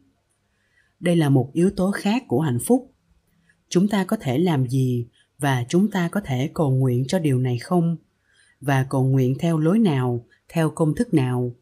[0.99, 2.93] đây là một yếu tố khác của hạnh phúc.
[3.69, 5.07] Chúng ta có thể làm gì
[5.39, 7.97] và chúng ta có thể cầu nguyện cho điều này không?
[8.61, 11.55] Và cầu nguyện theo lối nào, theo công thức nào?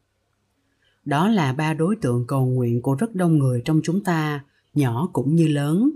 [1.06, 5.10] Đó là ba đối tượng cầu nguyện của rất đông người trong chúng ta, nhỏ
[5.14, 5.92] cũng như lớn.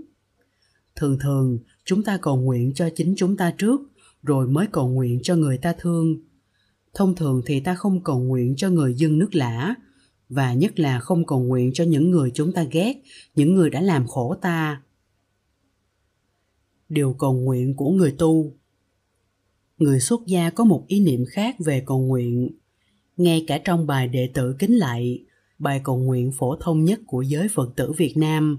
[0.96, 3.80] Thường thường, chúng ta cầu nguyện cho chính chúng ta trước,
[4.22, 6.16] rồi mới cầu nguyện cho người ta thương.
[6.94, 9.74] Thông thường thì ta không cầu nguyện cho người dân nước lã
[10.30, 12.94] và nhất là không cầu nguyện cho những người chúng ta ghét,
[13.34, 14.82] những người đã làm khổ ta.
[16.88, 18.52] Điều cầu nguyện của người tu.
[19.78, 22.50] Người xuất gia có một ý niệm khác về cầu nguyện.
[23.16, 25.24] Ngay cả trong bài đệ tử kính lạy
[25.60, 28.58] bài cầu nguyện phổ thông nhất của giới phật tử việt nam,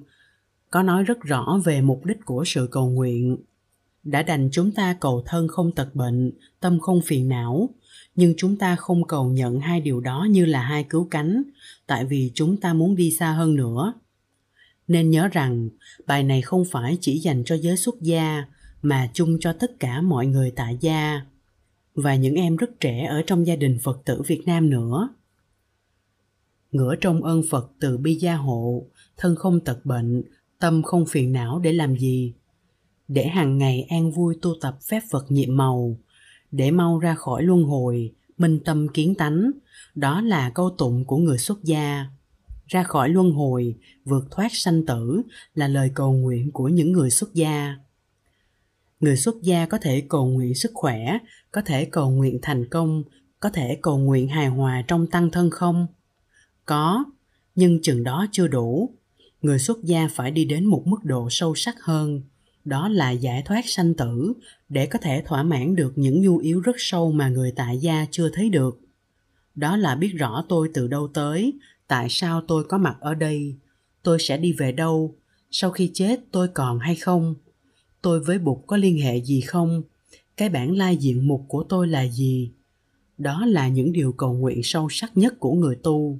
[0.70, 3.38] có nói rất rõ về mục đích của sự cầu nguyện.
[4.04, 7.70] Đã đành chúng ta cầu thân không tật bệnh, tâm không phiền não
[8.16, 11.44] nhưng chúng ta không cầu nhận hai điều đó như là hai cứu cánh
[11.88, 13.94] tại vì chúng ta muốn đi xa hơn nữa.
[14.88, 15.70] Nên nhớ rằng
[16.08, 18.46] bài này không phải chỉ dành cho giới xuất gia
[18.82, 21.22] mà chung cho tất cả mọi người tại gia.
[21.96, 25.10] Và những em rất trẻ ở trong gia đình phật tử việt nam nữa.
[26.72, 28.86] Ngửa trong ơn phật từ bi gia hộ
[29.18, 30.24] thân không tật bệnh
[30.60, 32.34] tâm không phiền não để làm gì?
[33.08, 35.98] Để hàng ngày an vui tu tập phép Phật nhiệm màu,
[36.52, 39.52] để mau ra khỏi luân hồi, minh tâm kiến tánh,
[39.96, 42.06] đó là câu tụng của người xuất gia.
[42.68, 43.76] Ra khỏi luân hồi,
[44.06, 45.22] vượt thoát sanh tử
[45.56, 47.76] là lời cầu nguyện của những người xuất gia.
[49.00, 51.18] Người xuất gia có thể cầu nguyện sức khỏe,
[51.52, 53.04] có thể cầu nguyện thành công,
[53.40, 55.88] có thể cầu nguyện hài hòa trong tăng thân không?
[56.66, 57.04] Có,
[57.56, 58.90] nhưng chừng đó chưa đủ.
[59.42, 62.22] Người xuất gia phải đi đến một mức độ sâu sắc hơn
[62.66, 64.34] đó là giải thoát sanh tử,
[64.70, 68.06] để có thể thỏa mãn được những nhu yếu rất sâu mà người tại gia
[68.12, 68.82] chưa thấy được.
[69.56, 71.54] Đó là biết rõ tôi từ đâu tới,
[71.88, 73.56] tại sao tôi có mặt ở đây,
[74.04, 75.16] tôi sẽ đi về đâu,
[75.52, 77.36] sau khi chết tôi còn hay không,
[78.02, 79.82] tôi với bụt có liên hệ gì không,
[80.38, 82.52] cái bản lai diện mục của tôi là gì.
[83.18, 86.20] Đó là những điều cầu nguyện sâu sắc nhất của người tu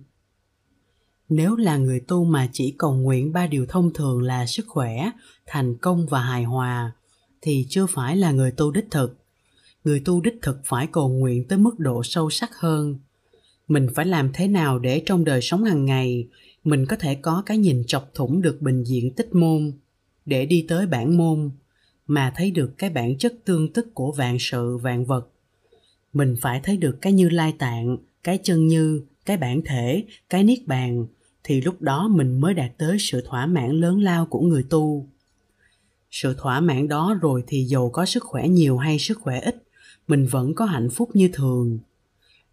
[1.34, 5.12] nếu là người tu mà chỉ cầu nguyện ba điều thông thường là sức khỏe,
[5.46, 6.92] thành công và hài hòa,
[7.42, 9.18] thì chưa phải là người tu đích thực.
[9.84, 13.00] Người tu đích thực phải cầu nguyện tới mức độ sâu sắc hơn.
[13.68, 16.28] Mình phải làm thế nào để trong đời sống hàng ngày,
[16.64, 19.72] mình có thể có cái nhìn chọc thủng được bình diện tích môn,
[20.26, 21.52] để đi tới bản môn,
[22.08, 25.28] mà thấy được cái bản chất tương tức của vạn sự, vạn vật.
[26.14, 30.44] Mình phải thấy được cái như lai tạng, cái chân như, cái bản thể, cái
[30.44, 31.06] niết bàn
[31.44, 35.08] thì lúc đó mình mới đạt tới sự thỏa mãn lớn lao của người tu.
[36.12, 39.64] Sự thỏa mãn đó rồi thì dầu có sức khỏe nhiều hay sức khỏe ít,
[40.08, 41.80] mình vẫn có hạnh phúc như thường.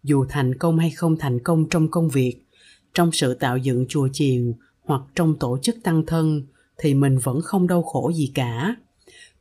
[0.03, 2.35] Dù thành công hay không thành công trong công việc,
[2.93, 6.43] trong sự tạo dựng chùa chiền hoặc trong tổ chức tăng thân
[6.77, 8.75] thì mình vẫn không đau khổ gì cả.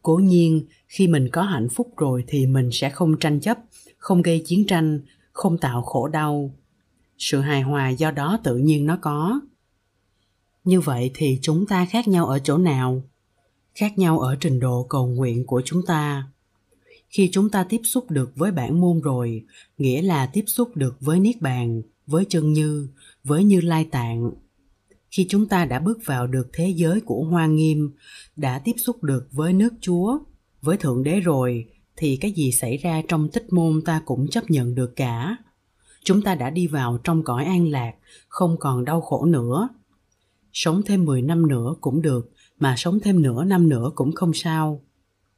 [0.03, 3.59] Cố nhiên, khi mình có hạnh phúc rồi thì mình sẽ không tranh chấp,
[3.99, 5.01] không gây chiến tranh,
[5.33, 6.51] không tạo khổ đau
[7.19, 9.41] sự hài hòa do đó tự nhiên nó có.
[10.65, 13.03] Như vậy thì chúng ta khác nhau ở chỗ nào?
[13.75, 16.27] Khác nhau ở trình độ cầu nguyện của chúng ta.
[17.09, 19.45] Khi chúng ta tiếp xúc được với bản môn rồi,
[19.79, 22.89] nghĩa là tiếp xúc được với niết bàn, với chân như,
[23.25, 24.31] với như lai tạng.
[25.11, 27.91] Khi chúng ta đã bước vào được thế giới của hoa nghiêm,
[28.37, 30.19] đã tiếp xúc được với nước chúa,
[30.63, 31.67] với thượng đế rồi,
[31.97, 35.37] thì cái gì xảy ra trong tích môn ta cũng chấp nhận được cả
[36.05, 37.93] chúng ta đã đi vào trong cõi an lạc,
[38.29, 39.69] không còn đau khổ nữa.
[40.53, 44.33] Sống thêm 10 năm nữa cũng được, mà sống thêm nửa năm nữa cũng không
[44.35, 44.83] sao.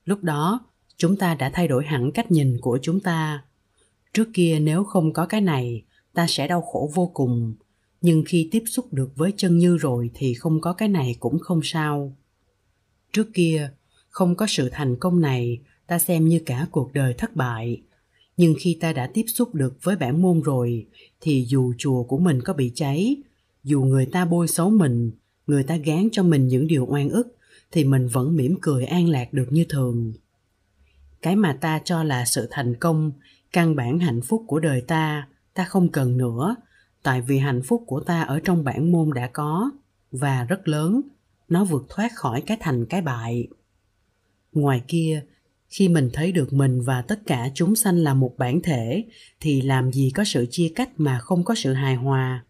[0.04, 0.60] Lúc đó,
[0.96, 3.44] chúng ta đã thay đổi hẳn cách nhìn của chúng ta.
[4.12, 5.84] Trước kia nếu không có cái này,
[6.14, 7.54] ta sẽ đau khổ vô cùng.
[8.00, 11.38] Nhưng khi tiếp xúc được với chân như rồi thì không có cái này cũng
[11.38, 12.16] không sao.
[13.12, 13.70] Trước kia,
[14.08, 17.82] không có sự thành công này, ta xem như cả cuộc đời thất bại
[18.40, 20.86] nhưng khi ta đã tiếp xúc được với bản môn rồi,
[21.20, 23.16] thì dù chùa của mình có bị cháy,
[23.64, 25.10] dù người ta bôi xấu mình,
[25.46, 27.36] người ta gán cho mình những điều oan ức,
[27.72, 30.12] thì mình vẫn mỉm cười an lạc được như thường.
[31.22, 33.12] Cái mà ta cho là sự thành công,
[33.52, 36.56] căn bản hạnh phúc của đời ta ta không cần nữa,
[37.02, 39.70] tại vì hạnh phúc của ta ở trong bản môn đã có,
[40.12, 41.00] và rất lớn,
[41.48, 43.48] nó vượt thoát khỏi cái thành cái bại.
[44.52, 45.24] Ngoài kia
[45.70, 49.04] khi mình thấy được mình và tất cả chúng sanh là một bản thể,
[49.40, 52.44] thì làm gì có sự chia cách mà không có sự hài hòa?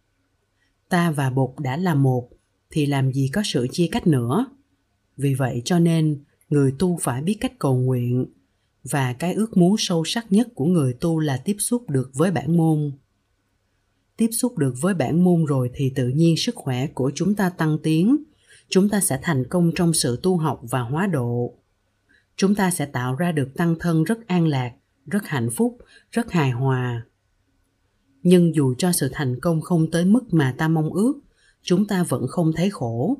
[0.89, 2.29] Ta và bụt đã là một,
[2.71, 4.47] thì làm gì có sự chia cách nữa?
[5.17, 8.27] Vì vậy cho nên, người tu phải biết cách cầu nguyện,
[8.85, 12.31] và cái ước muốn sâu sắc nhất của người tu là tiếp xúc được với
[12.31, 12.93] bản môn.
[14.17, 17.51] Tiếp xúc được với bản môn rồi thì tự nhiên sức khỏe của chúng ta
[17.51, 18.17] tăng tiến,
[18.69, 21.55] chúng ta sẽ thành công trong sự tu học và hóa độ
[22.41, 24.73] chúng ta sẽ tạo ra được tăng thân rất an lạc,
[25.07, 25.79] rất hạnh phúc,
[26.11, 27.07] rất hài hòa.
[28.23, 31.15] Nhưng dù cho sự thành công không tới mức mà ta mong ước,
[31.63, 33.17] chúng ta vẫn không thấy khổ.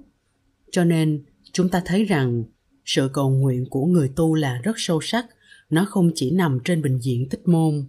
[0.73, 2.45] Cho nên, chúng ta thấy rằng,
[2.85, 5.27] sự cầu nguyện của người tu là rất sâu sắc,
[5.71, 7.85] nó không chỉ nằm trên bình diện tích môn.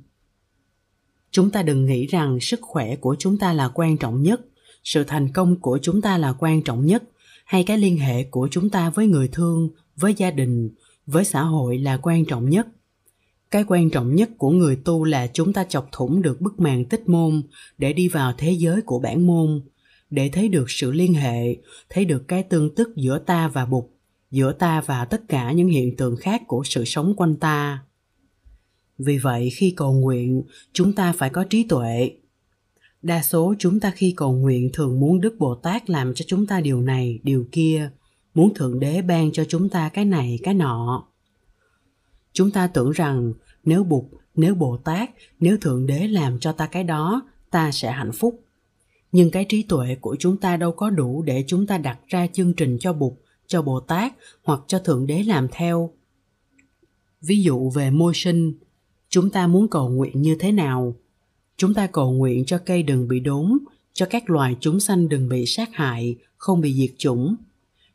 [1.32, 4.41] Chúng ta đừng nghĩ rằng sức khỏe của chúng ta là quan trọng nhất,
[4.84, 7.03] sự thành công của chúng ta là quan trọng nhất,
[7.45, 10.69] hay cái liên hệ của chúng ta với người thương, với gia đình
[11.06, 12.68] với xã hội là quan trọng nhất.
[13.52, 16.86] Cái quan trọng nhất của người tu là chúng ta chọc thủng được bức màn
[16.86, 17.41] tích môn
[17.78, 19.62] để đi vào thế giới của bản môn,
[20.10, 21.58] để thấy được sự liên hệ,
[21.89, 23.86] thấy được cái tương tức giữa ta và bụt,
[24.32, 27.84] giữa ta và tất cả những hiện tượng khác của sự sống quanh ta.
[28.97, 30.43] Vì vậy, khi cầu nguyện,
[30.74, 32.12] chúng ta phải có trí tuệ.
[33.02, 36.45] Đa số chúng ta khi cầu nguyện thường muốn đức bồ tát làm cho chúng
[36.45, 37.91] ta điều này, điều kia
[38.34, 41.07] muốn thượng đế ban cho chúng ta cái này, cái nọ.
[42.34, 44.03] Chúng ta tưởng rằng nếu bụt,
[44.36, 45.09] nếu bồ tát,
[45.39, 48.43] nếu thượng đế làm cho ta cái đó, ta sẽ hạnh phúc.
[49.11, 52.27] Nhưng cái trí tuệ của chúng ta đâu có đủ để chúng ta đặt ra
[52.27, 53.13] chương trình cho bụt,
[53.47, 54.13] cho bồ tát
[54.43, 55.91] hoặc cho thượng đế làm theo.
[57.21, 58.53] Ví dụ về môi sinh,
[59.09, 60.95] chúng ta muốn cầu nguyện như thế nào?
[61.57, 63.57] Chúng ta cầu nguyện cho cây đừng bị đốn,
[63.93, 67.36] cho các loài chúng sanh đừng bị sát hại, không bị diệt chủng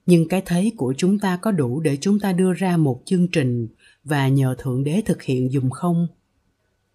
[0.07, 3.29] nhưng cái thấy của chúng ta có đủ để chúng ta đưa ra một chương
[3.29, 3.69] trình
[4.05, 6.07] và nhờ thượng đế thực hiện dùng không?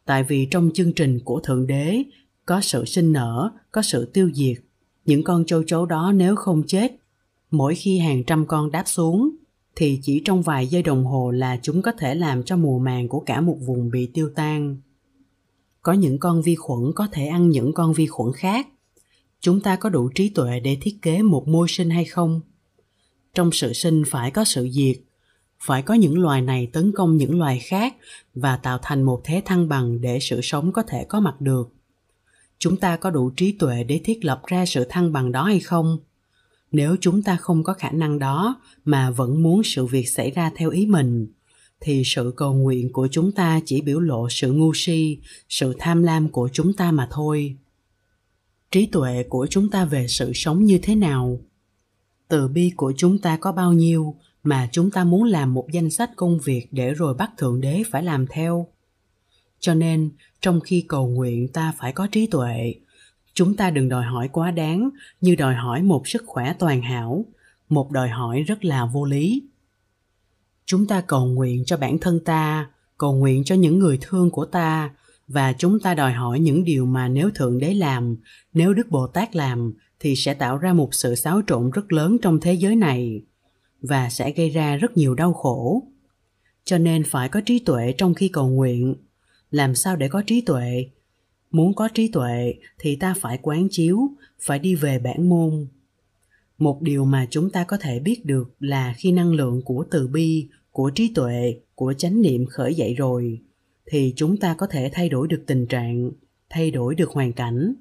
[0.05, 2.03] Tại vì trong chương trình của thượng đế,
[2.45, 4.57] có sự sinh nở, có sự tiêu diệt.
[5.05, 6.91] Những con châu chấu đó nếu không chết,
[7.51, 9.29] mỗi khi hàng trăm con đáp xuống,
[9.75, 13.07] thì chỉ trong vài giây đồng hồ là chúng có thể làm cho mùa màng
[13.07, 14.77] của cả một vùng bị tiêu tan.
[15.81, 18.67] Có những con vi khuẩn có thể ăn những con vi khuẩn khác.
[19.39, 22.41] Chúng ta có đủ trí tuệ để thiết kế một môi sinh hay không?
[23.33, 24.97] Trong sự sinh phải có sự diệt,
[25.59, 27.95] phải có những loài này tấn công những loài khác
[28.35, 31.73] và tạo thành một thế thăng bằng để sự sống có thể có mặt được.
[32.59, 35.59] Chúng ta có đủ trí tuệ để thiết lập ra sự thăng bằng đó hay
[35.59, 35.97] không?
[36.71, 40.51] Nếu chúng ta không có khả năng đó mà vẫn muốn sự việc xảy ra
[40.55, 41.27] theo ý mình,
[41.79, 45.19] thì sự cầu nguyện của chúng ta chỉ biểu lộ sự ngu si,
[45.49, 47.55] sự tham lam của chúng ta mà thôi.
[48.71, 51.39] Trí tuệ của chúng ta về sự sống như thế nào?
[52.31, 55.89] Từ bi của chúng ta có bao nhiêu mà chúng ta muốn làm một danh
[55.89, 58.67] sách công việc để rồi bắt thượng đế phải làm theo?
[59.59, 60.09] Cho nên,
[60.41, 62.75] trong khi cầu nguyện ta phải có trí tuệ,
[63.33, 64.89] chúng ta đừng đòi hỏi quá đáng
[65.21, 67.25] như đòi hỏi một sức khỏe toàn hảo,
[67.69, 69.43] một đòi hỏi rất là vô lý.
[70.65, 74.45] Chúng ta cầu nguyện cho bản thân ta, cầu nguyện cho những người thương của
[74.45, 74.89] ta
[75.27, 78.17] và chúng ta đòi hỏi những điều mà nếu thượng đế làm,
[78.53, 82.17] nếu đức bồ tát làm thì sẽ tạo ra một sự xáo trộn rất lớn
[82.21, 83.21] trong thế giới này
[83.81, 85.83] và sẽ gây ra rất nhiều đau khổ.
[86.63, 88.95] Cho nên phải có trí tuệ trong khi cầu nguyện.
[89.51, 90.85] Làm sao để có trí tuệ?
[91.51, 93.99] Muốn có trí tuệ thì ta phải quán chiếu,
[94.39, 95.67] phải đi về bản môn.
[96.57, 100.07] Một điều mà chúng ta có thể biết được là khi năng lượng của từ
[100.07, 103.41] bi, của trí tuệ, của chánh niệm khởi dậy rồi,
[103.85, 106.11] thì chúng ta có thể thay đổi được tình trạng,
[106.49, 107.73] thay đổi được hoàn cảnh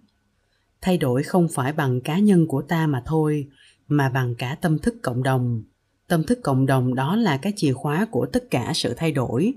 [0.81, 3.49] thay đổi không phải bằng cá nhân của ta mà thôi,
[3.89, 5.63] mà bằng cả tâm thức cộng đồng.
[6.07, 9.55] Tâm thức cộng đồng đó là cái chìa khóa của tất cả sự thay đổi.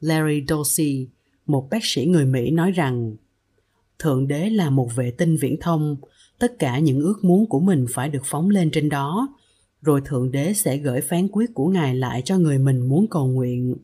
[0.00, 1.08] Larry dorsey,
[1.46, 3.16] một bác sĩ người mỹ nói rằng,
[3.98, 5.96] thượng đế là một vệ tinh viễn thông,
[6.38, 9.34] tất cả những ước muốn của mình phải được phóng lên trên đó,
[9.82, 13.26] rồi thượng đế sẽ gửi phán quyết của ngài lại cho người mình muốn cầu
[13.26, 13.76] nguyện.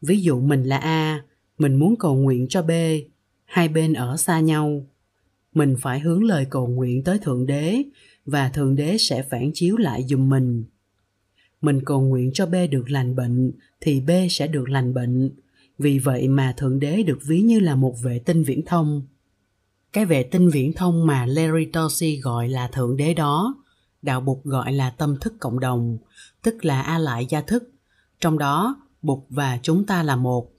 [0.00, 1.24] Ví dụ mình là a,
[1.58, 2.70] mình muốn cầu nguyện cho b
[3.52, 4.86] hai bên ở xa nhau.
[5.54, 7.82] Mình phải hướng lời cầu nguyện tới thượng đế,
[8.26, 10.64] và thượng đế sẽ phản chiếu lại dùm mình.
[11.60, 15.30] Mình cầu nguyện cho b được lành bệnh, thì b sẽ được lành bệnh.
[15.78, 19.02] Vì vậy mà thượng đế được ví như là một vệ tinh viễn thông.
[19.92, 23.54] Cái vệ tinh viễn thông mà larry dorsey gọi là thượng đế đó,
[24.02, 25.98] đạo bục gọi là tâm thức cộng đồng,
[26.42, 27.70] tức là a lại gia thức.
[28.20, 30.51] Trong đó, bục và chúng ta là một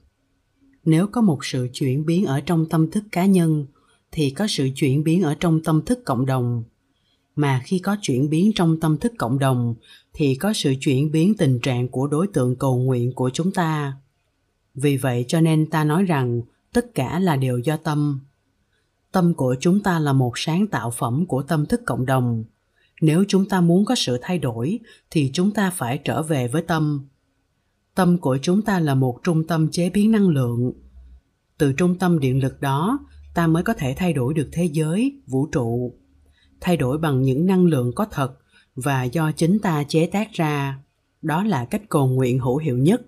[0.84, 3.66] nếu có một sự chuyển biến ở trong tâm thức cá nhân,
[4.12, 6.64] thì có sự chuyển biến ở trong tâm thức cộng đồng.
[7.36, 9.74] Mà khi có chuyển biến trong tâm thức cộng đồng,
[10.12, 13.96] thì có sự chuyển biến tình trạng của đối tượng cầu nguyện của chúng ta.
[14.74, 18.20] Vì vậy cho nên ta nói rằng tất cả là đều do tâm.
[19.12, 22.44] Tâm của chúng ta là một sáng tạo phẩm của tâm thức cộng đồng.
[23.00, 24.78] Nếu chúng ta muốn có sự thay đổi,
[25.10, 27.06] thì chúng ta phải trở về với tâm
[27.94, 30.72] tâm của chúng ta là một trung tâm chế biến năng lượng.
[31.58, 32.98] Từ trung tâm điện lực đó,
[33.34, 35.94] ta mới có thể thay đổi được thế giới, vũ trụ.
[36.60, 38.32] Thay đổi bằng những năng lượng có thật
[38.76, 40.78] và do chính ta chế tác ra.
[41.22, 43.02] Đó là cách cầu nguyện hữu hiệu nhất.